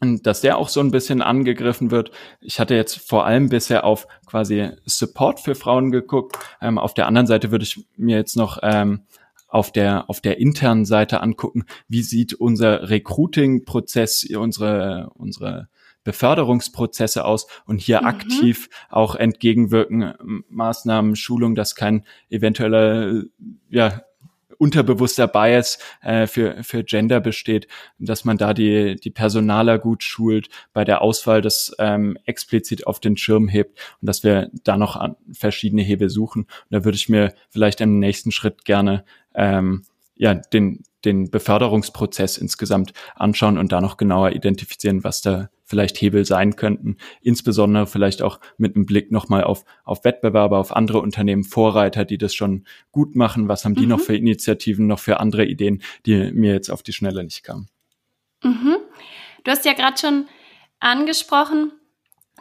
[0.00, 2.12] dass der auch so ein bisschen angegriffen wird.
[2.40, 6.38] Ich hatte jetzt vor allem bisher auf quasi Support für Frauen geguckt.
[6.60, 9.02] Ähm, auf der anderen Seite würde ich mir jetzt noch ähm,
[9.48, 15.68] auf der auf der internen Seite angucken, wie sieht unser Recruiting-Prozess, unsere unsere
[16.04, 18.06] Beförderungsprozesse aus und hier mhm.
[18.06, 23.22] aktiv auch entgegenwirken, Maßnahmen, Schulung, dass kein eventueller
[23.68, 24.02] ja,
[24.58, 30.48] unterbewusster Bias äh, für, für Gender besteht, dass man da die, die Personaler gut schult,
[30.72, 34.96] bei der Auswahl das ähm, explizit auf den Schirm hebt und dass wir da noch
[34.96, 36.42] an verschiedene Hebel suchen.
[36.42, 39.84] Und da würde ich mir vielleicht im nächsten Schritt gerne ähm,
[40.16, 46.24] ja, den, den Beförderungsprozess insgesamt anschauen und da noch genauer identifizieren, was da vielleicht Hebel
[46.24, 46.96] sein könnten.
[47.20, 52.18] Insbesondere vielleicht auch mit einem Blick nochmal auf, auf Wettbewerber, auf andere Unternehmen, Vorreiter, die
[52.18, 53.48] das schon gut machen.
[53.48, 53.90] Was haben die mhm.
[53.90, 57.68] noch für Initiativen, noch für andere Ideen, die mir jetzt auf die Schnelle nicht kamen?
[58.42, 58.76] Mhm.
[59.44, 60.26] Du hast ja gerade schon
[60.80, 61.72] angesprochen,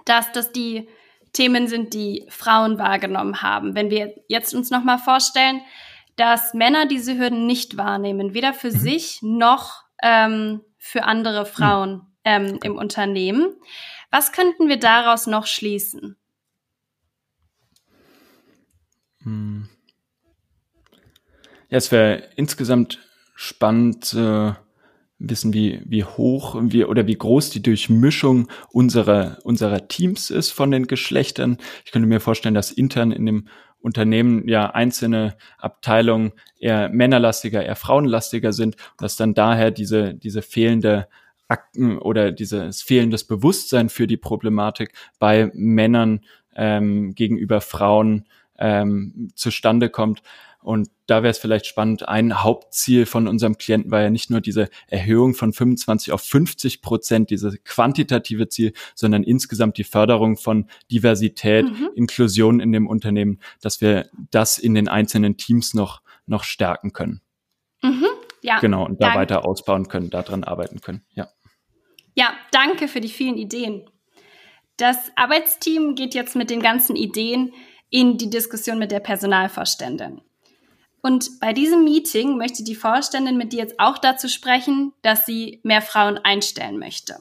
[0.06, 0.88] dass das die
[1.34, 3.76] Themen sind, die Frauen wahrgenommen haben.
[3.76, 5.62] Wenn wir jetzt uns nochmal vorstellen,
[6.18, 8.78] dass Männer diese Hürden nicht wahrnehmen, weder für mhm.
[8.78, 13.56] sich noch ähm, für andere Frauen ähm, im Unternehmen.
[14.12, 16.18] Was könnten wir daraus noch schließen?
[19.24, 19.70] Hm.
[21.70, 23.00] Ja, es wäre insgesamt
[23.36, 24.54] spannend äh,
[25.20, 30.72] wissen, wie, wie hoch wie, oder wie groß die Durchmischung unserer, unserer Teams ist von
[30.72, 31.58] den Geschlechtern.
[31.86, 33.48] Ich könnte mir vorstellen, dass intern in dem
[33.82, 41.08] Unternehmen ja einzelne Abteilungen eher männerlastiger, eher frauenlastiger sind dass dann daher diese, diese fehlende
[41.48, 46.22] Akten oder dieses fehlendes Bewusstsein für die Problematik bei Männern
[46.56, 48.26] ähm, gegenüber Frauen
[48.60, 50.24] ähm, zustande kommt.
[50.62, 54.42] Und da wäre es vielleicht spannend, ein Hauptziel von unserem Klienten war ja nicht nur
[54.42, 60.68] diese Erhöhung von 25 auf 50 Prozent, dieses quantitative Ziel, sondern insgesamt die Förderung von
[60.92, 61.90] Diversität, mhm.
[61.96, 67.22] Inklusion in dem Unternehmen, dass wir das in den einzelnen Teams noch, noch stärken können.
[67.82, 68.08] Mhm.
[68.42, 68.60] Ja.
[68.60, 69.20] Genau, und da danke.
[69.20, 71.04] weiter ausbauen können, daran arbeiten können.
[71.14, 71.28] Ja.
[72.16, 73.90] Ja, danke für die vielen Ideen.
[74.78, 77.54] Das Arbeitsteam geht jetzt mit den ganzen Ideen
[77.90, 80.22] in die Diskussion mit der Personalvorständin.
[81.02, 85.62] Und bei diesem Meeting möchte die Vorständin mit dir jetzt auch dazu sprechen, dass sie
[85.64, 87.20] mehr Frauen einstellen möchte.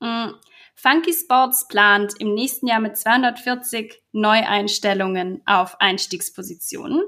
[0.00, 0.34] Mhm.
[0.74, 7.02] Funky Sports plant im nächsten Jahr mit 240 Neueinstellungen auf Einstiegspositionen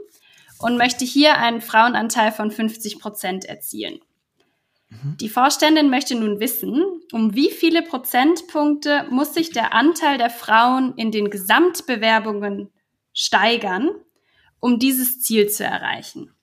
[0.59, 4.01] und möchte hier einen Frauenanteil von 50 Prozent erzielen.
[4.89, 5.17] Mhm.
[5.21, 10.95] Die Vorständin möchte nun wissen, um wie viele Prozentpunkte muss sich der Anteil der Frauen
[10.97, 12.71] in den Gesamtbewerbungen
[13.13, 13.91] steigern,
[14.67, 16.35] um dieses Ziel zu erreichen.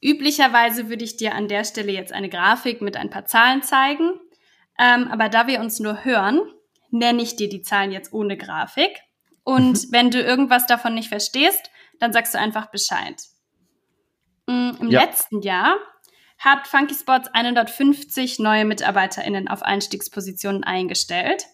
[0.00, 4.12] Üblicherweise würde ich dir an der Stelle jetzt eine Grafik mit ein paar Zahlen zeigen,
[4.78, 6.40] ähm, aber da wir uns nur hören,
[6.90, 8.92] nenne ich dir die Zahlen jetzt ohne Grafik.
[9.42, 9.88] Und mhm.
[9.90, 13.20] wenn du irgendwas davon nicht verstehst, dann sagst du einfach Bescheid.
[14.46, 15.00] Mm, Im ja.
[15.00, 15.76] letzten Jahr
[16.38, 21.46] hat Funky Spots 150 neue MitarbeiterInnen auf Einstiegspositionen eingestellt.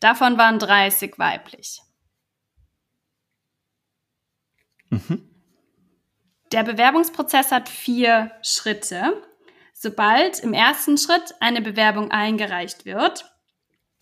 [0.00, 1.80] Davon waren 30 weiblich.
[4.92, 5.22] Mhm.
[6.52, 9.22] Der Bewerbungsprozess hat vier Schritte.
[9.72, 13.24] Sobald im ersten Schritt eine Bewerbung eingereicht wird,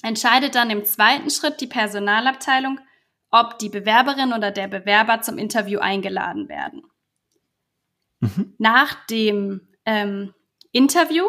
[0.03, 2.81] entscheidet dann im zweiten Schritt die Personalabteilung,
[3.31, 6.83] ob die Bewerberin oder der Bewerber zum Interview eingeladen werden.
[8.18, 8.55] Mhm.
[8.59, 10.35] Nach dem ähm,
[10.72, 11.24] Interview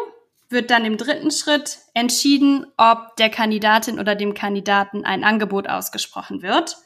[0.48, 6.42] wird dann im dritten Schritt entschieden, ob der Kandidatin oder dem Kandidaten ein Angebot ausgesprochen
[6.42, 6.76] wird.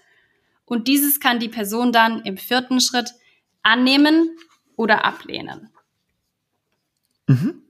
[0.66, 3.14] Und dieses kann die Person dann im vierten Schritt
[3.62, 4.36] annehmen
[4.76, 5.70] oder ablehnen.
[7.26, 7.62] Mhm.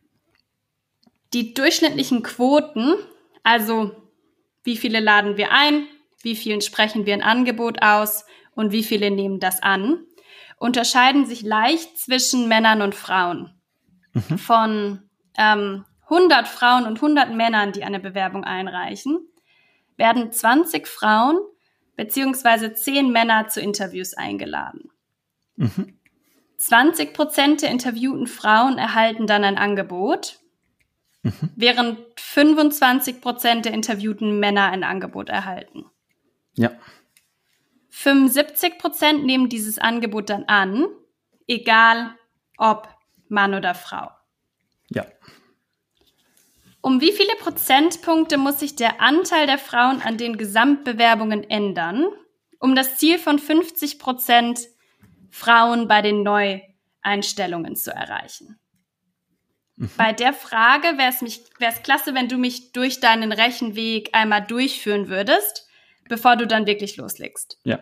[1.33, 2.95] Die durchschnittlichen Quoten,
[3.43, 3.95] also
[4.65, 5.87] wie viele laden wir ein,
[6.23, 10.05] wie vielen sprechen wir ein Angebot aus und wie viele nehmen das an,
[10.59, 13.55] unterscheiden sich leicht zwischen Männern und Frauen
[14.13, 14.39] mhm.
[14.39, 15.03] von
[15.37, 19.19] ähm, 100 Frauen und 100 Männern, die eine Bewerbung einreichen,
[19.97, 21.39] werden 20 Frauen
[21.97, 24.91] beziehungsweise 10 Männer zu Interviews eingeladen.
[25.57, 25.99] Mhm.
[26.59, 30.39] 20 Prozent der interviewten Frauen erhalten dann ein Angebot,
[31.23, 31.33] mhm.
[31.57, 35.85] während 25 Prozent der interviewten Männer ein Angebot erhalten.
[36.55, 36.71] Ja.
[37.91, 40.87] 75 Prozent nehmen dieses Angebot dann an,
[41.47, 42.15] egal
[42.59, 42.89] ob
[43.29, 44.11] Mann oder Frau.
[44.91, 45.07] Ja.
[46.87, 52.07] Um wie viele Prozentpunkte muss sich der Anteil der Frauen an den Gesamtbewerbungen ändern,
[52.61, 54.61] um das Ziel von 50 Prozent
[55.29, 58.61] Frauen bei den Neueinstellungen zu erreichen?
[59.75, 59.91] Mhm.
[59.97, 61.13] Bei der Frage wäre
[61.73, 65.67] es klasse, wenn du mich durch deinen Rechenweg einmal durchführen würdest,
[66.09, 67.59] bevor du dann wirklich loslegst.
[67.65, 67.81] Ja,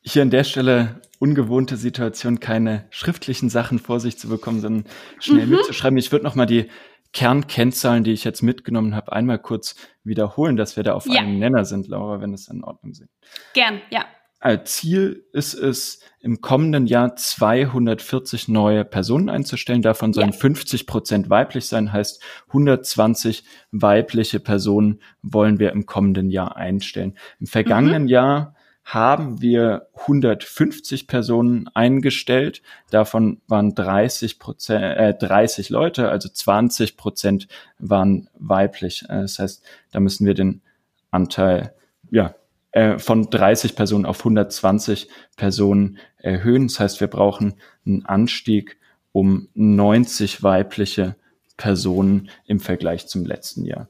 [0.00, 4.84] hier an der Stelle ungewohnte Situation, keine schriftlichen Sachen vor sich zu bekommen, sondern
[5.18, 5.56] schnell mhm.
[5.56, 5.98] mitzuschreiben.
[5.98, 6.70] Ich würde noch mal die
[7.16, 9.74] Kernkennzahlen, die ich jetzt mitgenommen habe, einmal kurz
[10.04, 11.20] wiederholen, dass wir da auf ja.
[11.20, 13.06] einem Nenner sind, Laura, wenn es in Ordnung ist.
[13.54, 14.04] Gern, ja.
[14.38, 19.80] Als Ziel ist es, im kommenden Jahr 240 neue Personen einzustellen.
[19.80, 20.36] Davon sollen ja.
[20.36, 27.16] 50 Prozent weiblich sein, heißt 120 weibliche Personen wollen wir im kommenden Jahr einstellen.
[27.40, 28.08] Im vergangenen mhm.
[28.08, 28.55] Jahr
[28.86, 32.62] haben wir 150 Personen eingestellt.
[32.90, 37.48] Davon waren 30 Prozent, äh, 30 Leute, also 20 Prozent
[37.80, 39.02] waren weiblich.
[39.08, 40.62] Äh, das heißt, da müssen wir den
[41.10, 41.74] Anteil,
[42.12, 42.36] ja,
[42.70, 46.68] äh, von 30 Personen auf 120 Personen erhöhen.
[46.68, 48.78] Das heißt, wir brauchen einen Anstieg
[49.10, 51.16] um 90 weibliche
[51.56, 53.88] Personen im Vergleich zum letzten Jahr.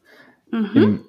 [0.50, 0.70] Mhm.
[0.74, 1.04] Im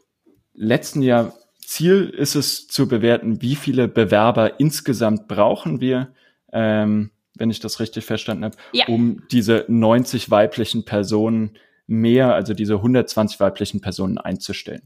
[0.56, 1.34] letzten Jahr
[1.68, 6.14] Ziel ist es zu bewerten, wie viele Bewerber insgesamt brauchen wir,
[6.54, 8.86] ähm, wenn ich das richtig verstanden habe, ja.
[8.88, 14.84] um diese 90 weiblichen Personen mehr, also diese 120 weiblichen Personen einzustellen.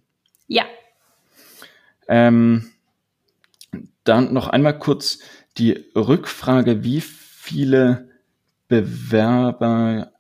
[0.47, 0.63] Ja.
[2.07, 2.71] Ähm,
[4.03, 5.19] dann noch einmal kurz
[5.59, 8.09] die Rückfrage, wie viele
[8.67, 10.10] Bewerber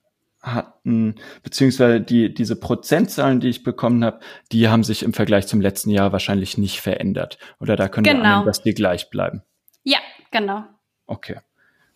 [0.41, 4.19] hatten, beziehungsweise die, diese Prozentzahlen, die ich bekommen habe,
[4.51, 7.37] die haben sich im Vergleich zum letzten Jahr wahrscheinlich nicht verändert.
[7.59, 8.19] Oder da können genau.
[8.19, 9.43] wir annehmen, dass die gleich bleiben.
[9.83, 9.99] Ja,
[10.31, 10.63] genau.
[11.05, 11.37] Okay,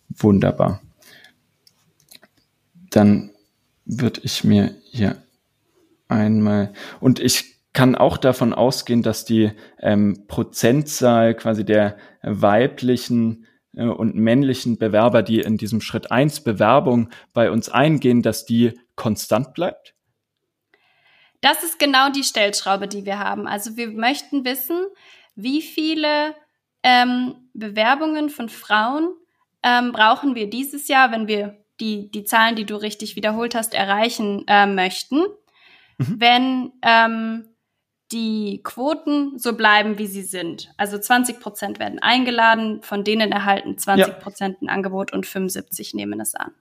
[0.08, 0.80] wunderbar.
[2.90, 3.30] Dann
[3.84, 5.22] würde ich mir hier
[6.08, 14.14] einmal, und ich kann auch davon ausgehen, dass die ähm, Prozentzahl quasi der weiblichen und
[14.14, 19.94] männlichen Bewerber, die in diesem Schritt eins Bewerbung bei uns eingehen, dass die konstant bleibt?
[21.40, 23.46] Das ist genau die Stellschraube, die wir haben.
[23.46, 24.86] Also wir möchten wissen,
[25.34, 26.34] wie viele
[26.82, 29.14] ähm, Bewerbungen von Frauen
[29.62, 33.74] ähm, brauchen wir dieses Jahr, wenn wir die, die Zahlen, die du richtig wiederholt hast,
[33.74, 35.18] erreichen äh, möchten.
[35.98, 36.16] Mhm.
[36.18, 37.55] Wenn ähm,
[38.12, 40.72] die Quoten so bleiben, wie sie sind.
[40.76, 46.20] Also 20 Prozent werden eingeladen, von denen erhalten 20 Prozent ein Angebot und 75 nehmen
[46.20, 46.52] es an.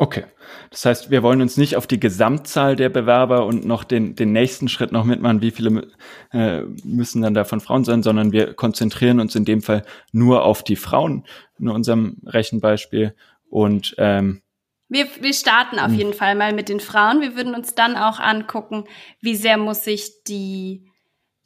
[0.00, 0.24] Okay.
[0.70, 4.30] Das heißt, wir wollen uns nicht auf die Gesamtzahl der Bewerber und noch den, den
[4.30, 5.88] nächsten Schritt noch mitmachen, wie viele
[6.32, 10.62] äh, müssen dann davon Frauen sein, sondern wir konzentrieren uns in dem Fall nur auf
[10.62, 11.26] die Frauen
[11.58, 13.14] in unserem Rechenbeispiel
[13.50, 14.42] und ähm,
[14.88, 15.94] wir, wir starten auf hm.
[15.94, 17.20] jeden Fall mal mit den Frauen.
[17.20, 18.84] Wir würden uns dann auch angucken,
[19.20, 20.90] wie sehr muss sich die,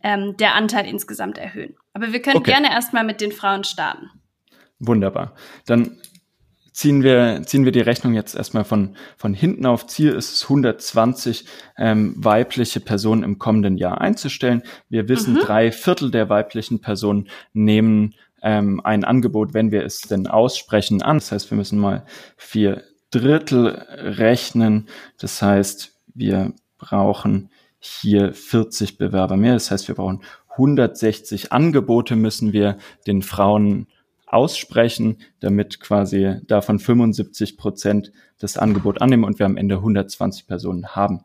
[0.02, 1.76] ähm, der Anteil insgesamt erhöhen.
[1.92, 2.52] Aber wir können okay.
[2.52, 4.10] gerne erstmal mit den Frauen starten.
[4.78, 5.34] Wunderbar.
[5.66, 5.98] Dann
[6.72, 9.86] ziehen wir, ziehen wir die Rechnung jetzt erstmal von, von hinten auf.
[9.86, 11.44] Ziel ist es, 120
[11.76, 14.62] ähm, weibliche Personen im kommenden Jahr einzustellen.
[14.88, 15.40] Wir wissen, mhm.
[15.40, 21.18] drei Viertel der weiblichen Personen nehmen ähm, ein Angebot, wenn wir es denn aussprechen, an.
[21.18, 22.04] Das heißt, wir müssen mal
[22.36, 24.88] vier Drittel rechnen.
[25.18, 29.54] Das heißt, wir brauchen hier 40 Bewerber mehr.
[29.54, 33.86] Das heißt, wir brauchen 160 Angebote müssen wir den Frauen
[34.26, 40.88] aussprechen, damit quasi davon 75 Prozent das Angebot annehmen und wir am Ende 120 Personen
[40.88, 41.24] haben.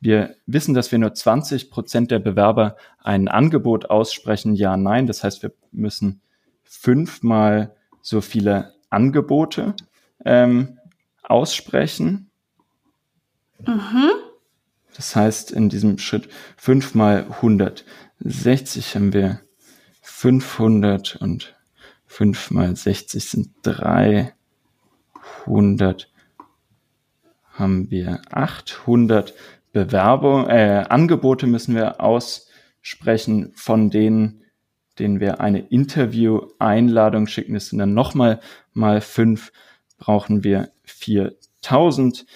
[0.00, 5.06] Wir wissen, dass wir nur 20 Prozent der Bewerber ein Angebot aussprechen, ja, nein.
[5.06, 6.22] Das heißt, wir müssen
[6.64, 9.74] fünfmal so viele Angebote
[10.24, 10.79] ähm,
[11.30, 12.30] aussprechen.
[13.66, 14.10] Mhm.
[14.96, 19.40] Das heißt, in diesem Schritt 5 mal 160 haben wir
[20.02, 21.54] 500 und
[22.06, 24.32] 5 mal 60 sind 300
[27.52, 29.34] haben wir 800
[29.72, 34.42] Bewerbung, äh, Angebote müssen wir aussprechen, von denen,
[34.98, 37.54] denen wir eine Interview-Einladung schicken.
[37.54, 38.40] Das sind dann nochmal
[38.72, 39.52] mal fünf
[40.00, 42.26] brauchen wir 4000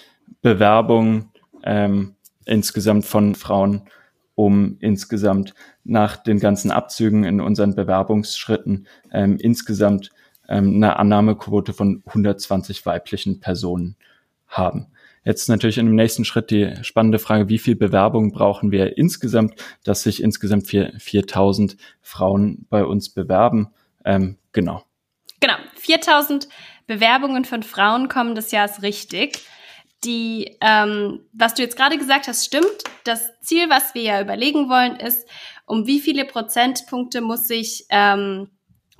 [0.41, 1.31] Bewerbungen
[1.63, 3.89] ähm, insgesamt von Frauen,
[4.35, 10.11] um insgesamt nach den ganzen Abzügen in unseren Bewerbungsschritten ähm, insgesamt
[10.47, 13.97] ähm, eine Annahmequote von 120 weiblichen Personen
[14.47, 14.87] haben.
[15.23, 19.55] Jetzt natürlich in dem nächsten Schritt die spannende Frage, wie viel Bewerbungen brauchen wir insgesamt,
[19.83, 23.69] dass sich insgesamt 4000 Frauen bei uns bewerben.
[24.05, 24.83] Ähm, genau.
[25.39, 26.47] Genau, 4000
[26.87, 29.45] Bewerbungen von Frauen kommen des Jahres richtig.
[30.03, 32.83] Die, ähm, was du jetzt gerade gesagt hast, stimmt.
[33.05, 35.27] Das Ziel, was wir ja überlegen wollen, ist,
[35.65, 38.51] um wie viele Prozentpunkte muss sich ähm,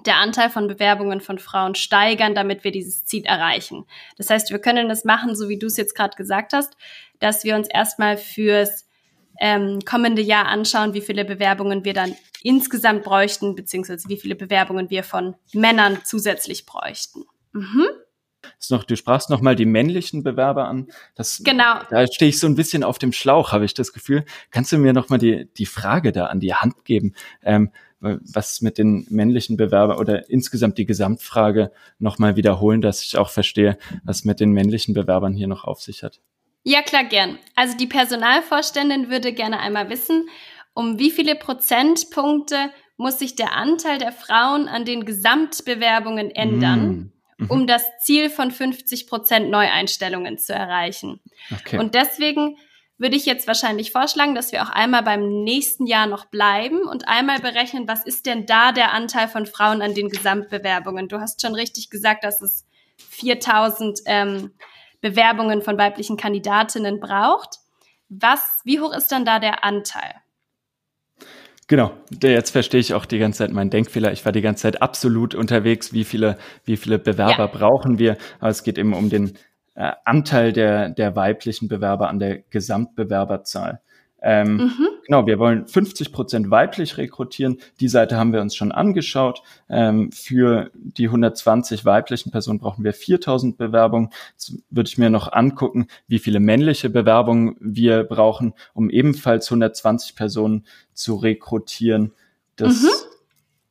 [0.06, 3.86] der Anteil von Bewerbungen von Frauen steigern, damit wir dieses Ziel erreichen.
[4.18, 6.76] Das heißt, wir können das machen, so wie du es jetzt gerade gesagt hast,
[7.20, 8.88] dass wir uns erstmal fürs
[9.40, 14.90] ähm, kommende Jahr anschauen, wie viele Bewerbungen wir dann insgesamt bräuchten, beziehungsweise wie viele Bewerbungen
[14.90, 17.26] wir von Männern zusätzlich bräuchten.
[17.56, 17.88] Mhm.
[18.60, 20.88] ist noch, du sprachst noch mal die männlichen Bewerber an.
[21.16, 21.80] Das, genau.
[21.90, 24.26] Da stehe ich so ein bisschen auf dem Schlauch, habe ich das Gefühl.
[24.52, 27.16] Kannst du mir noch mal die, die Frage da an die Hand geben?
[27.42, 33.18] Ähm, was mit den männlichen Bewerbern oder insgesamt die Gesamtfrage noch mal wiederholen, dass ich
[33.18, 36.20] auch verstehe, was mit den männlichen Bewerbern hier noch auf sich hat.
[36.64, 37.40] Ja, klar, gern.
[37.56, 40.28] Also die Personalvorständin würde gerne einmal wissen,
[40.74, 47.12] um wie viele Prozentpunkte muss sich der Anteil der Frauen an den Gesamtbewerbungen ändern, mm.
[47.50, 51.22] Um das Ziel von 50 Prozent Neueinstellungen zu erreichen.
[51.52, 51.78] Okay.
[51.78, 52.58] Und deswegen
[52.98, 57.08] würde ich jetzt wahrscheinlich vorschlagen, dass wir auch einmal beim nächsten Jahr noch bleiben und
[57.08, 61.10] einmal berechnen, was ist denn da der Anteil von Frauen an den Gesamtbewerbungen?
[61.10, 62.66] Du hast schon richtig gesagt, dass es
[63.10, 64.52] 4000 ähm,
[65.02, 67.60] Bewerbungen von weiblichen Kandidatinnen braucht.
[68.08, 70.16] Was, wie hoch ist dann da der Anteil?
[71.68, 74.12] Genau, jetzt verstehe ich auch die ganze Zeit meinen Denkfehler.
[74.12, 77.48] Ich war die ganze Zeit absolut unterwegs, wie viele, wie viele Bewerber ja.
[77.48, 78.18] brauchen wir.
[78.40, 79.34] Aber es geht eben um den
[79.74, 83.82] äh, Anteil der, der weiblichen Bewerber an der Gesamtbewerberzahl.
[84.22, 84.88] Ähm, mhm.
[85.06, 87.60] Genau, wir wollen 50 Prozent weiblich rekrutieren.
[87.80, 89.44] Die Seite haben wir uns schon angeschaut.
[89.70, 94.10] Ähm, für die 120 weiblichen Personen brauchen wir 4000 Bewerbungen.
[94.32, 100.16] Jetzt würde ich mir noch angucken, wie viele männliche Bewerbungen wir brauchen, um ebenfalls 120
[100.16, 102.12] Personen zu rekrutieren.
[102.56, 102.90] Das mhm.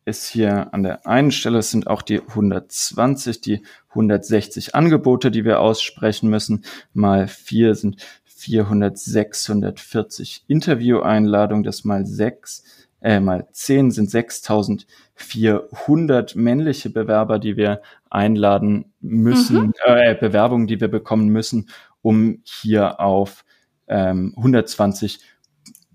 [0.05, 5.45] ist hier an der einen Stelle, es sind auch die 120, die 160 Angebote, die
[5.45, 6.65] wir aussprechen müssen.
[6.93, 7.97] Mal vier sind
[8.45, 12.63] 400, 640 Intervieweinladungen, das mal sechs,
[13.01, 17.81] äh, mal zehn sind 6400 männliche Bewerber, die wir
[18.11, 19.73] einladen müssen, mhm.
[19.87, 21.71] äh, Bewerbungen, die wir bekommen müssen,
[22.03, 23.47] um hier auf
[23.89, 25.21] ähm, 120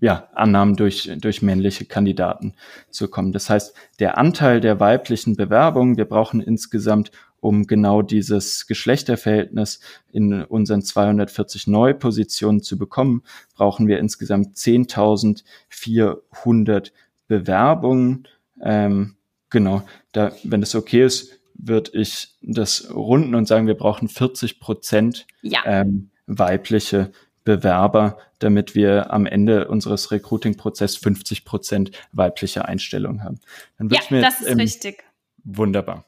[0.00, 2.54] ja, Annahmen durch, durch männliche Kandidaten
[2.90, 3.32] zu kommen.
[3.32, 9.80] Das heißt, der Anteil der weiblichen Bewerbungen, wir brauchen insgesamt um genau dieses Geschlechterverhältnis
[10.12, 13.22] in unseren 240 Neupositionen zu bekommen,
[13.54, 16.92] brauchen wir insgesamt 10.400
[17.26, 18.28] Bewerbungen.
[18.62, 19.16] Ähm,
[19.48, 24.60] genau, da, wenn es okay ist, würde ich das runden und sagen, wir brauchen 40
[24.60, 25.60] Prozent ja.
[25.64, 27.12] ähm, weibliche
[27.44, 33.40] Bewerber, damit wir am Ende unseres Recruiting-Prozesses 50 Prozent weibliche Einstellungen haben.
[33.78, 35.04] Dann ja, mir das ist ähm, richtig.
[35.44, 36.04] Wunderbar.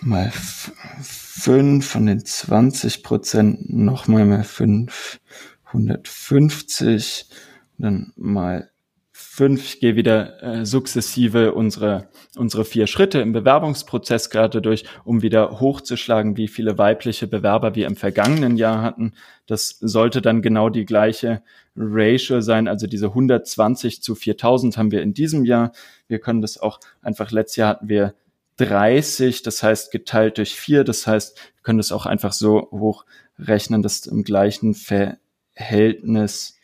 [0.00, 7.28] mal 5 von den 20 Prozent nochmal mal 550
[7.78, 8.70] dann mal
[9.18, 9.80] fünf.
[9.80, 16.36] Gehe wieder äh, sukzessive unsere, unsere vier Schritte im Bewerbungsprozess gerade durch, um wieder hochzuschlagen,
[16.36, 19.14] wie viele weibliche Bewerber wir im vergangenen Jahr hatten.
[19.46, 21.42] Das sollte dann genau die gleiche
[21.76, 22.68] Ratio sein.
[22.68, 25.72] Also diese 120 zu 4000 haben wir in diesem Jahr.
[26.08, 28.14] Wir können das auch einfach, letztes Jahr hatten wir
[28.58, 30.84] 30, das heißt geteilt durch vier.
[30.84, 36.55] Das heißt, wir können das auch einfach so hochrechnen, dass im gleichen Verhältnis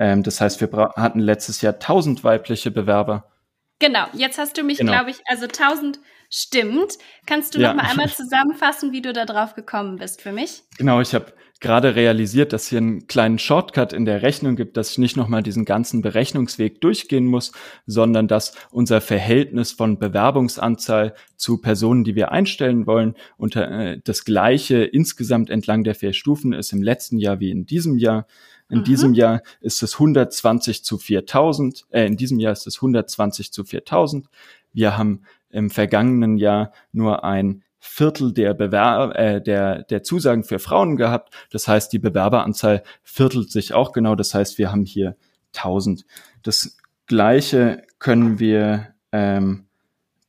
[0.00, 3.30] ähm, das heißt, wir hatten letztes Jahr 1000 weibliche Bewerber.
[3.78, 4.92] Genau, jetzt hast du mich, genau.
[4.92, 6.94] glaube ich, also 1000 stimmt.
[7.26, 7.68] Kannst du ja.
[7.68, 10.62] noch mal einmal zusammenfassen, wie du da drauf gekommen bist für mich?
[10.78, 14.92] Genau, ich habe gerade realisiert, dass hier einen kleinen Shortcut in der Rechnung gibt, dass
[14.92, 17.52] ich nicht nochmal diesen ganzen Berechnungsweg durchgehen muss,
[17.84, 24.24] sondern dass unser Verhältnis von Bewerbungsanzahl zu Personen, die wir einstellen wollen, unter äh, das
[24.24, 28.26] gleiche insgesamt entlang der vier Stufen ist im letzten Jahr wie in diesem Jahr.
[28.70, 28.84] In mhm.
[28.84, 31.86] diesem Jahr ist es 120 zu 4000.
[31.90, 34.28] Äh, in diesem Jahr ist es 120 zu 4000.
[34.72, 40.58] Wir haben im vergangenen Jahr nur ein Viertel der, Bewer äh, der, der Zusagen für
[40.58, 41.34] Frauen gehabt.
[41.50, 44.14] Das heißt, die Bewerberanzahl viertelt sich auch genau.
[44.14, 45.16] Das heißt, wir haben hier
[45.56, 46.04] 1000.
[46.42, 46.76] Das
[47.06, 49.66] Gleiche können wir ähm,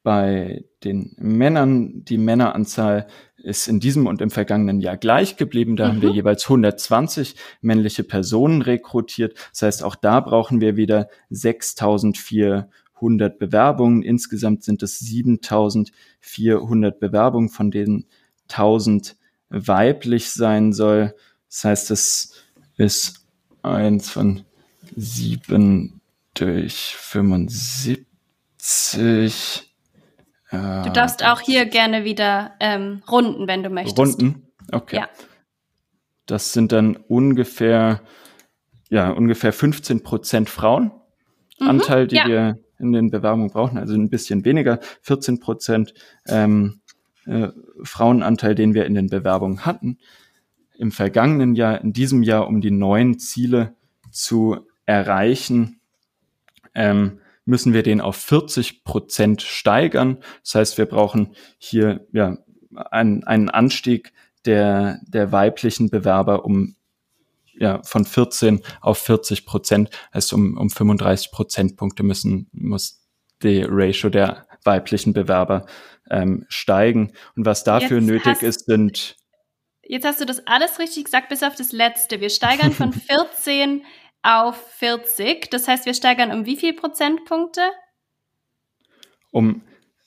[0.01, 3.07] bei den Männern, die Männeranzahl
[3.43, 5.75] ist in diesem und im vergangenen Jahr gleich geblieben.
[5.75, 5.89] Da mhm.
[5.89, 6.15] haben wir mhm.
[6.15, 9.35] jeweils 120 männliche Personen rekrutiert.
[9.51, 12.69] Das heißt, auch da brauchen wir wieder 6400
[13.01, 14.03] 700 Bewerbungen.
[14.03, 18.05] Insgesamt sind es 7400 Bewerbungen, von denen
[18.49, 19.17] 1000
[19.49, 21.15] weiblich sein soll.
[21.49, 22.33] Das heißt, es
[22.77, 23.25] ist
[23.63, 24.43] eins von
[24.95, 25.99] sieben
[26.33, 28.05] durch 75.
[30.51, 33.97] Du darfst auch hier gerne wieder ähm, runden, wenn du möchtest.
[33.97, 34.47] Runden?
[34.71, 34.97] Okay.
[34.97, 35.09] Ja.
[36.25, 38.01] Das sind dann ungefähr,
[38.89, 42.27] ja, ungefähr 15 Prozent Frauenanteil, mhm, die ja.
[42.27, 45.93] wir in den Bewerbungen brauchen, also ein bisschen weniger, 14 Prozent
[46.27, 46.81] ähm,
[47.25, 47.49] äh,
[47.83, 49.99] Frauenanteil, den wir in den Bewerbungen hatten.
[50.77, 53.75] Im vergangenen Jahr, in diesem Jahr, um die neuen Ziele
[54.11, 55.79] zu erreichen,
[56.73, 57.20] ähm,
[57.51, 60.19] müssen wir den auf 40 Prozent steigern.
[60.41, 62.37] Das heißt, wir brauchen hier ja
[62.73, 64.13] einen, einen Anstieg
[64.45, 66.77] der, der weiblichen Bewerber um
[67.53, 73.05] ja, von 14 auf 40 Prozent, also um, um 35 Prozentpunkte müssen, muss
[73.43, 75.65] die Ratio der weiblichen Bewerber
[76.09, 77.11] ähm, steigen.
[77.35, 79.17] Und was dafür jetzt nötig ist, sind.
[79.83, 82.21] Jetzt hast du das alles richtig gesagt, bis auf das letzte.
[82.21, 83.83] Wir steigern von 14
[84.23, 85.49] auf 40.
[85.49, 87.61] Das heißt, wir steigern um wie viel Prozentpunkte?
[89.31, 89.61] Um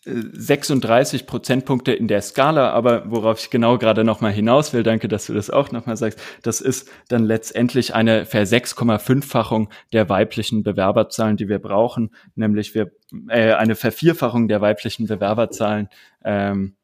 [0.07, 5.09] 36 äh, Prozentpunkte in der Skala, aber worauf ich genau gerade nochmal hinaus will, danke,
[5.09, 11.37] dass du das auch nochmal sagst, das ist dann letztendlich eine Ver-6,5-fachung der weiblichen Bewerberzahlen,
[11.37, 12.93] die wir brauchen, nämlich wir
[13.29, 15.89] äh, eine Vervierfachung der weiblichen Bewerberzahlen
[16.23, 16.77] ähm,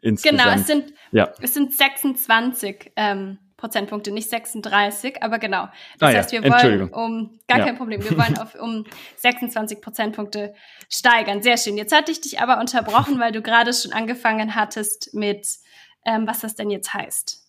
[0.00, 0.40] insgesamt.
[0.40, 1.32] Genau, es sind, ja.
[1.40, 5.68] es sind 26 ähm, Prozentpunkte, nicht 36, aber genau.
[5.98, 7.66] Das ah, heißt, wir wollen um, gar ja.
[7.66, 8.84] kein Problem, wir wollen auf, um
[9.16, 10.54] 26 Prozentpunkte
[10.88, 11.42] steigern.
[11.42, 11.76] Sehr schön.
[11.76, 15.46] Jetzt hatte ich dich aber unterbrochen, weil du gerade schon angefangen hattest mit,
[16.04, 17.46] ähm, was das denn jetzt heißt.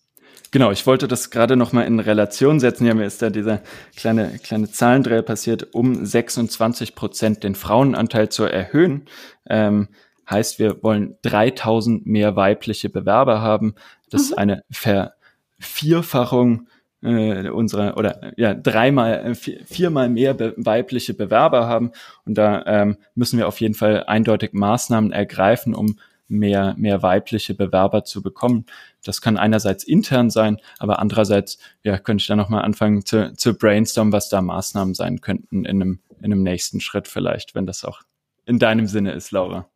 [0.50, 2.86] Genau, ich wollte das gerade nochmal in Relation setzen.
[2.86, 3.62] Ja, mir ist da dieser
[3.96, 9.06] kleine, kleine Zahlendreher passiert, um 26 Prozent den Frauenanteil zu erhöhen.
[9.48, 9.88] Ähm,
[10.28, 13.74] heißt, wir wollen 3000 mehr weibliche Bewerber haben.
[14.10, 14.26] Das mhm.
[14.26, 15.14] ist eine Ver
[15.62, 16.68] Vierfachung
[17.02, 21.92] äh, unserer oder ja dreimal äh, viermal mehr be weibliche Bewerber haben
[22.24, 25.98] und da ähm, müssen wir auf jeden Fall eindeutig Maßnahmen ergreifen, um
[26.28, 28.66] mehr mehr weibliche Bewerber zu bekommen.
[29.04, 33.34] Das kann einerseits intern sein, aber andererseits ja könnte ich dann noch mal anfangen zu,
[33.34, 37.66] zu brainstormen, was da Maßnahmen sein könnten in einem in einem nächsten Schritt vielleicht, wenn
[37.66, 38.02] das auch
[38.46, 39.68] in deinem Sinne ist, Laura.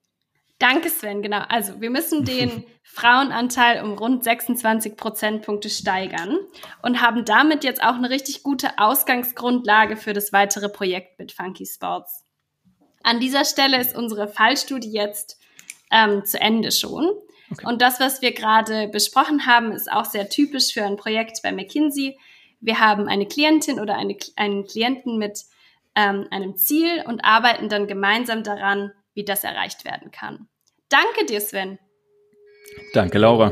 [0.59, 1.23] Danke, Sven.
[1.23, 1.43] Genau.
[1.49, 6.39] Also wir müssen den Frauenanteil um rund 26 Prozentpunkte steigern
[6.83, 11.67] und haben damit jetzt auch eine richtig gute Ausgangsgrundlage für das weitere Projekt mit Funky
[11.67, 12.25] Sports.
[13.03, 15.39] An dieser Stelle ist unsere Fallstudie jetzt
[15.93, 17.05] ähm, zu Ende schon.
[17.51, 17.67] Okay.
[17.67, 21.53] Und das, was wir gerade besprochen haben, ist auch sehr typisch für ein Projekt bei
[21.53, 22.19] McKinsey.
[22.61, 25.45] Wir haben eine Klientin oder eine, einen Klienten mit
[25.95, 30.47] ähm, einem Ziel und arbeiten dann gemeinsam daran, wie das erreicht werden kann.
[30.89, 31.79] Danke dir, Sven.
[32.93, 33.51] Danke, Laura.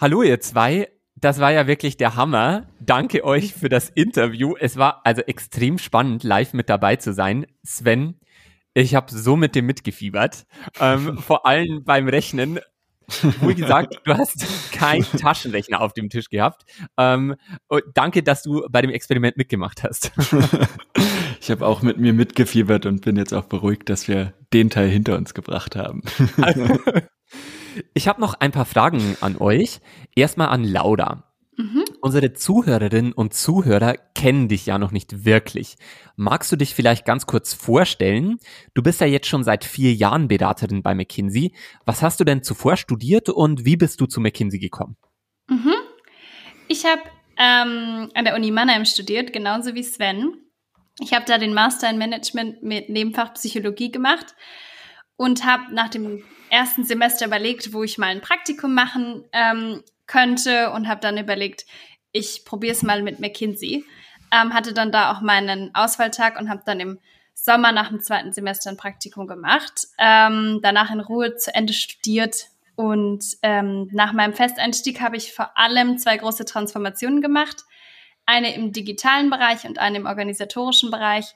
[0.00, 0.88] Hallo, ihr zwei.
[1.16, 2.68] Das war ja wirklich der Hammer.
[2.78, 4.54] Danke euch für das Interview.
[4.58, 7.46] Es war also extrem spannend, live mit dabei zu sein.
[7.64, 8.20] Sven,
[8.72, 10.46] ich habe so mit dem mitgefiebert.
[10.78, 12.60] Ähm, vor allem beim Rechnen.
[13.40, 16.64] Wohl gesagt, du hast keinen Taschenrechner auf dem Tisch gehabt.
[16.96, 17.36] Ähm,
[17.94, 20.12] danke, dass du bei dem Experiment mitgemacht hast.
[21.40, 24.88] Ich habe auch mit mir mitgefiebert und bin jetzt auch beruhigt, dass wir den Teil
[24.88, 26.02] hinter uns gebracht haben.
[27.94, 29.80] ich habe noch ein paar Fragen an euch.
[30.16, 31.24] Erstmal an Laura.
[31.56, 31.84] Mhm.
[32.00, 35.76] Unsere Zuhörerinnen und Zuhörer kennen dich ja noch nicht wirklich.
[36.14, 38.38] Magst du dich vielleicht ganz kurz vorstellen?
[38.74, 41.52] Du bist ja jetzt schon seit vier Jahren Beraterin bei McKinsey.
[41.86, 44.96] Was hast du denn zuvor studiert und wie bist du zu McKinsey gekommen?
[45.48, 45.74] Mhm.
[46.68, 47.02] Ich habe
[47.36, 50.36] ähm, an der Uni Mannheim studiert, genauso wie Sven.
[51.00, 54.36] Ich habe da den Master in Management mit Nebenfach Psychologie gemacht
[55.16, 60.72] und habe nach dem ersten Semester überlegt, wo ich mal ein Praktikum machen ähm, könnte
[60.72, 61.66] und habe dann überlegt,
[62.10, 63.84] ich probiere es mal mit McKinsey.
[64.32, 66.98] Ähm, hatte dann da auch meinen Auswahltag und habe dann im
[67.32, 72.48] Sommer nach dem zweiten Semester ein Praktikum gemacht, ähm, danach in Ruhe zu Ende studiert
[72.74, 77.64] und ähm, nach meinem Festeinstieg habe ich vor allem zwei große Transformationen gemacht
[78.28, 81.34] eine im digitalen Bereich und eine im organisatorischen Bereich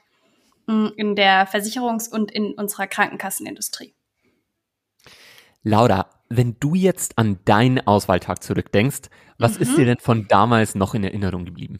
[0.67, 3.95] mm, in der Versicherungs- und in unserer Krankenkassenindustrie.
[5.63, 6.07] Laura,
[6.37, 9.61] wenn du jetzt an deinen Auswahltag zurückdenkst, was mhm.
[9.61, 11.79] ist dir denn von damals noch in Erinnerung geblieben?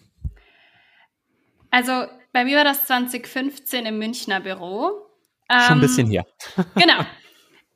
[1.72, 4.92] Also bei mir war das 2015 im Münchner Büro.
[5.50, 6.26] Schon ein ähm, bisschen her.
[6.76, 7.06] genau.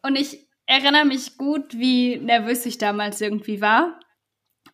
[0.02, 4.00] Und ich erinnere mich gut, wie nervös ich damals irgendwie war.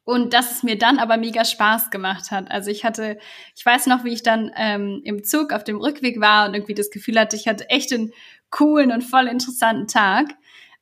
[0.05, 2.51] und dass es mir dann aber mega Spaß gemacht hat.
[2.51, 3.17] Also ich hatte,
[3.55, 6.73] ich weiß noch, wie ich dann ähm, im Zug auf dem Rückweg war und irgendwie
[6.73, 8.11] das Gefühl hatte, ich hatte echt einen
[8.49, 10.27] coolen und voll interessanten Tag.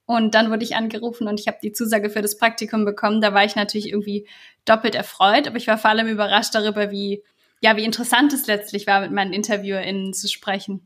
[0.05, 3.21] Und dann wurde ich angerufen und ich habe die Zusage für das Praktikum bekommen.
[3.21, 4.27] Da war ich natürlich irgendwie
[4.65, 7.23] doppelt erfreut, aber ich war vor allem überrascht darüber, wie,
[7.61, 10.85] ja, wie interessant es letztlich war, mit meinen InterviewerInnen zu sprechen.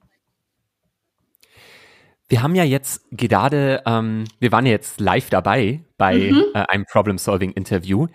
[2.28, 6.44] Wir haben ja jetzt gerade, ähm, wir waren ja jetzt live dabei bei mhm.
[6.54, 8.08] äh, einem Problem-Solving-Interview.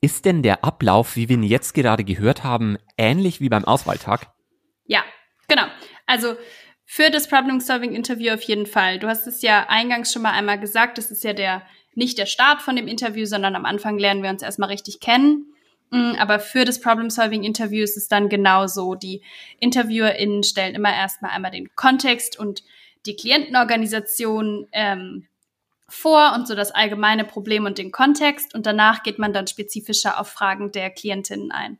[0.00, 4.32] Ist denn der Ablauf, wie wir ihn jetzt gerade gehört haben, ähnlich wie beim Auswahltag?
[4.86, 5.02] Ja,
[5.48, 5.64] genau.
[6.06, 6.36] Also
[6.90, 8.98] für das Problem-Solving-Interview auf jeden Fall.
[8.98, 11.62] Du hast es ja eingangs schon mal einmal gesagt, das ist ja der
[11.94, 15.52] nicht der Start von dem Interview, sondern am Anfang lernen wir uns erstmal richtig kennen.
[15.90, 18.94] Mm, aber für das Problem-Solving-Interview ist es dann genauso.
[18.94, 19.20] Die
[19.60, 22.62] InterviewerInnen stellen immer erstmal einmal den Kontext und
[23.04, 25.28] die Klientenorganisation ähm,
[25.90, 30.18] vor und so das allgemeine Problem und den Kontext und danach geht man dann spezifischer
[30.18, 31.78] auf Fragen der Klientinnen ein.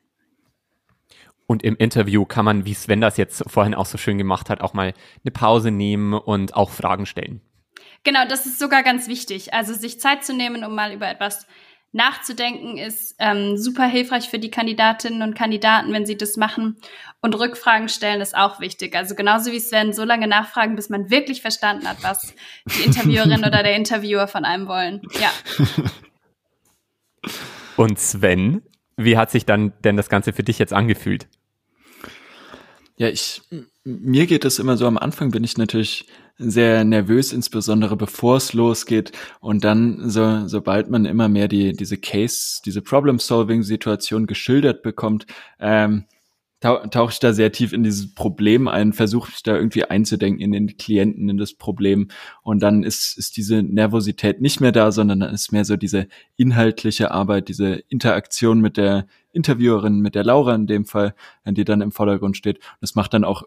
[1.51, 4.61] Und im Interview kann man, wie Sven das jetzt vorhin auch so schön gemacht hat,
[4.61, 4.93] auch mal
[5.25, 7.41] eine Pause nehmen und auch Fragen stellen.
[8.05, 9.55] Genau, das ist sogar ganz wichtig.
[9.55, 11.47] Also sich Zeit zu nehmen, um mal über etwas
[11.93, 16.77] nachzudenken, ist ähm, super hilfreich für die Kandidatinnen und Kandidaten, wenn sie das machen.
[17.23, 18.95] Und Rückfragen stellen ist auch wichtig.
[18.95, 22.35] Also genauso wie Sven, so lange nachfragen, bis man wirklich verstanden hat, was
[22.67, 25.01] die Interviewerin oder der Interviewer von einem wollen.
[25.19, 25.31] Ja.
[27.77, 28.61] Und Sven,
[28.99, 31.27] wie hat sich dann denn das Ganze für dich jetzt angefühlt?
[32.99, 33.43] Ja, ich,
[33.85, 38.53] mir geht es immer so, am Anfang bin ich natürlich sehr nervös, insbesondere bevor es
[38.53, 39.13] losgeht.
[39.41, 45.27] Und dann, so, sobald man immer mehr die, diese Case, diese Problem-Solving-Situation geschildert bekommt,
[45.61, 46.07] ähm,
[46.61, 50.51] tauche ich da sehr tief in dieses Problem ein, versuche mich da irgendwie einzudenken in
[50.51, 52.09] den Klienten, in das Problem.
[52.43, 56.09] Und dann ist, ist diese Nervosität nicht mehr da, sondern dann ist mehr so diese
[56.37, 61.15] inhaltliche Arbeit, diese Interaktion mit der Interviewerin, mit der Laura in dem Fall,
[61.45, 62.59] die dann im Vordergrund steht.
[62.59, 63.45] Und das macht dann auch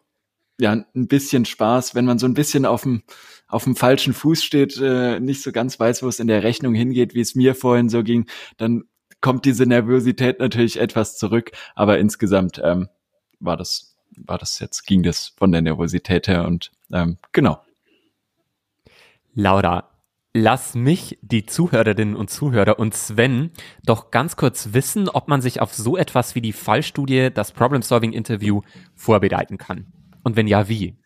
[0.60, 3.04] ja ein bisschen Spaß, wenn man so ein bisschen auf dem
[3.48, 6.74] auf dem falschen Fuß steht, äh, nicht so ganz weiß, wo es in der Rechnung
[6.74, 8.28] hingeht, wie es mir vorhin so ging,
[8.58, 8.84] dann
[9.20, 12.88] kommt diese Nervosität natürlich etwas zurück, aber insgesamt ähm,
[13.40, 17.62] war das war das jetzt ging das von der Nervosität her und ähm, genau.
[19.34, 19.91] Laura,
[20.34, 23.52] lass mich, die Zuhörerinnen und Zuhörer und Sven
[23.84, 28.62] doch ganz kurz wissen, ob man sich auf so etwas wie die Fallstudie, das Problem-Solving-Interview
[28.96, 29.88] vorbereiten kann.
[30.24, 30.98] Und wenn ja, wie?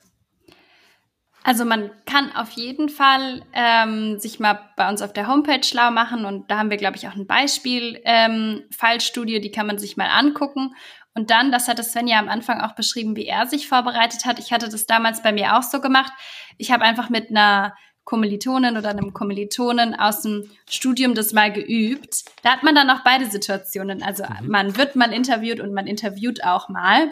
[1.44, 5.92] Also man kann auf jeden Fall ähm, sich mal bei uns auf der Homepage schlau
[5.92, 9.78] machen und da haben wir, glaube ich, auch ein Beispiel ähm, Fallstudie, die kann man
[9.78, 10.74] sich mal angucken.
[11.14, 14.40] Und dann, das hatte Sven ja am Anfang auch beschrieben, wie er sich vorbereitet hat.
[14.40, 16.12] Ich hatte das damals bei mir auch so gemacht.
[16.58, 22.24] Ich habe einfach mit einer Kommilitonin oder einem Kommilitonen aus dem Studium das mal geübt.
[22.44, 24.04] Da hat man dann auch beide Situationen.
[24.04, 24.48] Also mhm.
[24.48, 27.12] man wird mal interviewt und man interviewt auch mal.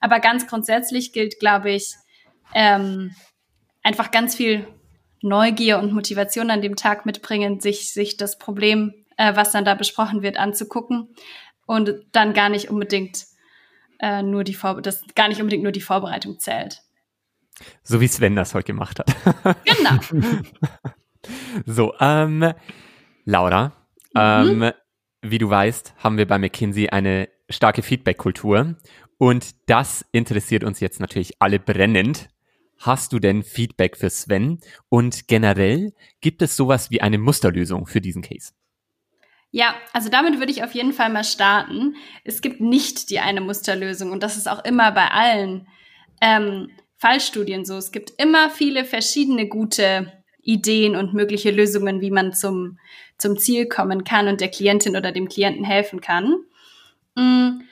[0.00, 1.94] Aber ganz grundsätzlich gilt, glaube ich,
[2.54, 3.14] ähm,
[3.82, 4.66] einfach ganz viel
[5.22, 9.74] Neugier und Motivation an dem Tag mitbringen, sich, sich das Problem, äh, was dann da
[9.74, 11.14] besprochen wird, anzugucken
[11.66, 13.26] und dann gar nicht unbedingt
[14.00, 16.82] äh, nur die Vor das gar nicht unbedingt nur die Vorbereitung zählt.
[17.82, 19.14] So wie Sven das heute gemacht hat.
[19.64, 20.00] Genau.
[21.66, 22.52] so, ähm,
[23.24, 23.72] Laura,
[24.14, 24.62] mhm.
[24.62, 24.72] ähm,
[25.22, 28.76] wie du weißt, haben wir bei McKinsey eine starke Feedback-Kultur
[29.18, 32.28] und das interessiert uns jetzt natürlich alle brennend.
[32.78, 34.60] Hast du denn Feedback für Sven?
[34.88, 35.92] Und generell
[36.22, 38.52] gibt es sowas wie eine Musterlösung für diesen Case?
[39.50, 41.96] Ja, also damit würde ich auf jeden Fall mal starten.
[42.24, 45.66] Es gibt nicht die eine Musterlösung und das ist auch immer bei allen
[46.22, 46.70] ähm,
[47.00, 47.76] Fallstudien so.
[47.76, 52.78] Es gibt immer viele verschiedene gute Ideen und mögliche Lösungen, wie man zum,
[53.16, 56.44] zum Ziel kommen kann und der Klientin oder dem Klienten helfen kann.
[57.16, 57.62] Mhm.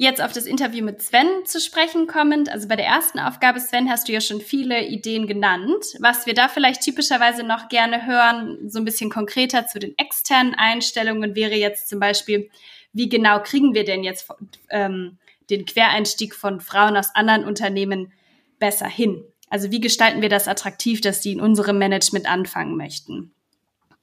[0.00, 3.90] Jetzt auf das Interview mit Sven zu sprechen kommend, also bei der ersten Aufgabe, Sven,
[3.90, 5.84] hast du ja schon viele Ideen genannt.
[5.98, 10.54] Was wir da vielleicht typischerweise noch gerne hören, so ein bisschen konkreter zu den externen
[10.54, 12.48] Einstellungen, wäre jetzt zum Beispiel,
[12.92, 14.28] wie genau kriegen wir denn jetzt
[14.70, 15.18] ähm,
[15.50, 18.12] den Quereinstieg von Frauen aus anderen Unternehmen
[18.58, 19.24] besser hin?
[19.50, 23.32] Also wie gestalten wir das attraktiv, dass die in unserem Management anfangen möchten?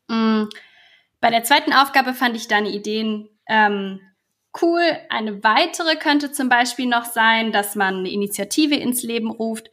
[0.07, 0.49] Mhm.
[1.21, 3.99] Bei der zweiten Aufgabe fand ich deine Ideen ähm,
[4.61, 4.81] cool.
[5.09, 9.69] Eine weitere könnte zum Beispiel noch sein, dass man eine Initiative ins Leben ruft,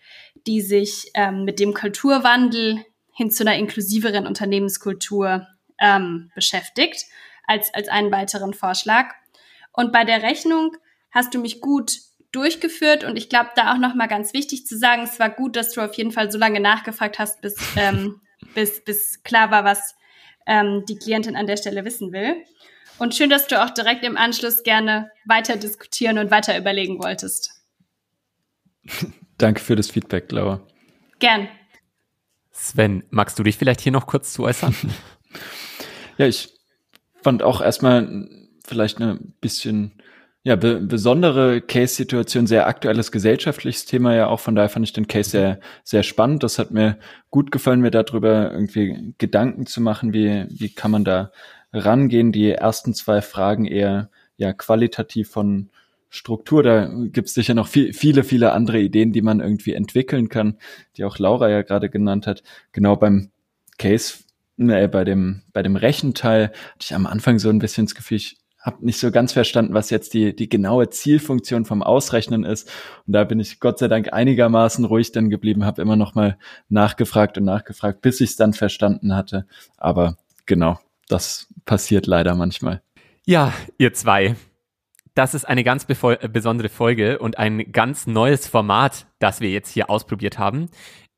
[0.47, 5.47] die sich ähm, mit dem Kulturwandel hin zu einer inklusiveren Unternehmenskultur
[5.79, 7.05] ähm, beschäftigt,
[7.47, 9.15] als, als einen weiteren Vorschlag.
[9.73, 10.77] Und bei der Rechnung
[11.11, 11.99] hast du mich gut
[12.33, 15.73] durchgeführt und ich glaube, da auch nochmal ganz wichtig zu sagen, es war gut, dass
[15.73, 18.21] du auf jeden Fall so lange nachgefragt hast, bis, ähm,
[18.55, 19.95] bis, bis klar war, was
[20.47, 22.37] ähm, die Klientin an der Stelle wissen will.
[22.99, 27.63] Und schön, dass du auch direkt im Anschluss gerne weiter diskutieren und weiter überlegen wolltest.
[29.39, 30.61] Danke für das Feedback, Laura.
[31.19, 31.49] Gern.
[32.51, 34.75] Sven, magst du dich vielleicht hier noch kurz zu äußern?
[36.19, 36.53] ja, ich
[37.23, 38.29] fand auch erstmal
[38.65, 40.03] vielleicht eine bisschen
[40.45, 44.41] ja, be besondere Case-Situation, sehr aktuelles gesellschaftliches Thema ja auch.
[44.41, 46.43] Von daher fand ich den Case sehr, sehr spannend.
[46.43, 46.99] Das hat mir
[47.31, 51.31] gut gefallen, mir darüber irgendwie Gedanken zu machen, wie, wie kann man da
[51.73, 52.33] rangehen.
[52.33, 55.71] Die ersten zwei Fragen eher ja qualitativ von
[56.11, 56.65] Struktur.
[56.65, 60.59] Da gibt's sicher noch viel, viele, viele andere Ideen, die man irgendwie entwickeln kann,
[60.97, 62.43] die auch Laura ja gerade genannt hat.
[62.73, 63.31] Genau beim
[63.79, 64.25] Case,
[64.59, 68.17] äh, bei dem, bei dem Rechenteil hatte ich am Anfang so ein bisschen das Gefühl,
[68.17, 72.71] ich habe nicht so ganz verstanden, was jetzt die, die genaue Zielfunktion vom Ausrechnen ist.
[73.07, 76.39] Und da bin ich Gott sei Dank einigermaßen ruhig dann geblieben, habe immer noch mal
[76.69, 79.47] nachgefragt und nachgefragt, bis ich es dann verstanden hatte.
[79.77, 82.83] Aber genau, das passiert leider manchmal.
[83.27, 84.37] Ja, ihr zwei.
[85.15, 89.91] Das ist eine ganz besondere Folge und ein ganz neues Format, das wir jetzt hier
[89.91, 90.71] ausprobiert haben.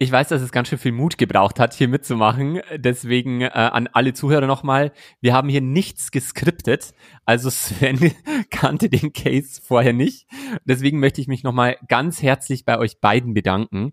[0.04, 2.60] Ich weiß, dass es ganz schön viel Mut gebraucht hat, hier mitzumachen.
[2.76, 4.92] Deswegen äh, an alle Zuhörer nochmal,
[5.22, 6.92] wir haben hier nichts geskriptet.
[7.24, 8.12] Also Sven
[8.50, 10.26] kannte den Case vorher nicht.
[10.66, 13.92] Deswegen möchte ich mich nochmal ganz herzlich bei euch beiden bedanken.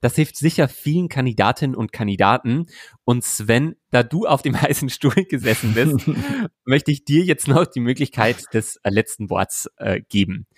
[0.00, 2.66] Das hilft sicher vielen Kandidatinnen und Kandidaten.
[3.04, 6.10] Und Sven, da du auf dem heißen Stuhl gesessen bist,
[6.64, 10.48] möchte ich dir jetzt noch die Möglichkeit des äh, letzten Worts äh, geben.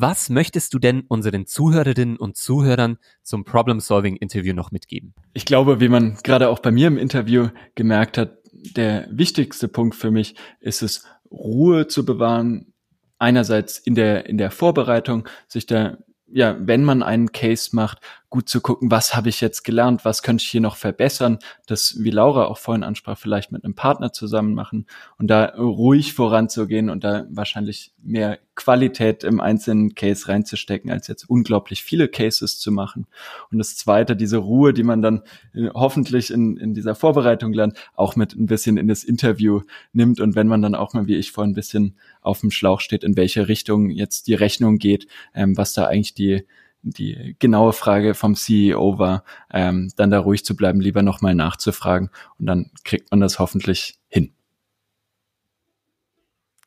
[0.00, 5.12] Was möchtest du denn unseren Zuhörerinnen und Zuhörern zum Problem-Solving-Interview noch mitgeben?
[5.32, 9.96] Ich glaube, wie man gerade auch bei mir im Interview gemerkt hat, der wichtigste Punkt
[9.96, 12.72] für mich ist es, Ruhe zu bewahren.
[13.18, 15.98] Einerseits in der, in der Vorbereitung, sich da
[16.30, 17.98] ja, wenn man einen Case macht,
[18.30, 21.96] gut zu gucken, was habe ich jetzt gelernt, was könnte ich hier noch verbessern, das,
[21.98, 24.86] wie Laura auch vorhin ansprach, vielleicht mit einem Partner zusammen machen
[25.18, 31.30] und da ruhig voranzugehen und da wahrscheinlich mehr Qualität im einzelnen Case reinzustecken, als jetzt
[31.30, 33.06] unglaublich viele Cases zu machen.
[33.50, 35.22] Und das zweite, diese Ruhe, die man dann
[35.54, 39.62] äh, hoffentlich in, in dieser Vorbereitung lernt, auch mit ein bisschen in das Interview
[39.92, 42.80] nimmt und wenn man dann auch mal, wie ich vorhin ein bisschen auf dem Schlauch
[42.80, 46.44] steht, in welche Richtung jetzt die Rechnung geht, ähm, was da eigentlich die
[46.82, 52.10] die genaue Frage vom CEO war, ähm, dann da ruhig zu bleiben, lieber nochmal nachzufragen
[52.38, 54.32] und dann kriegt man das hoffentlich hin.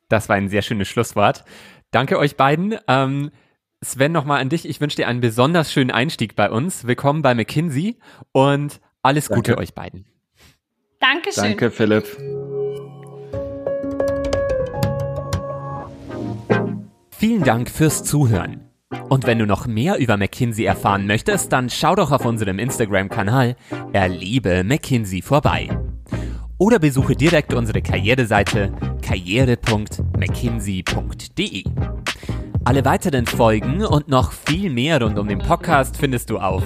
[0.08, 1.44] Das war ein sehr schönes Schlusswort.
[1.90, 2.76] Danke euch beiden.
[2.88, 3.30] Ähm,
[3.82, 4.68] Sven, nochmal an dich.
[4.68, 6.86] Ich wünsche dir einen besonders schönen Einstieg bei uns.
[6.86, 7.98] Willkommen bei McKinsey
[8.30, 9.52] und alles Danke.
[9.52, 10.06] Gute euch beiden.
[11.00, 11.44] Dankeschön.
[11.44, 12.06] Danke, Philipp.
[17.10, 18.71] Vielen Dank fürs Zuhören.
[19.08, 23.56] Und wenn du noch mehr über McKinsey erfahren möchtest, dann schau doch auf unserem Instagram-Kanal
[23.92, 25.68] Erlebe McKinsey vorbei.
[26.58, 28.72] Oder besuche direkt unsere Karriereseite
[29.02, 31.64] karriere.mckinsey.de.
[32.64, 36.62] Alle weiteren Folgen und noch viel mehr rund um den Podcast findest du auf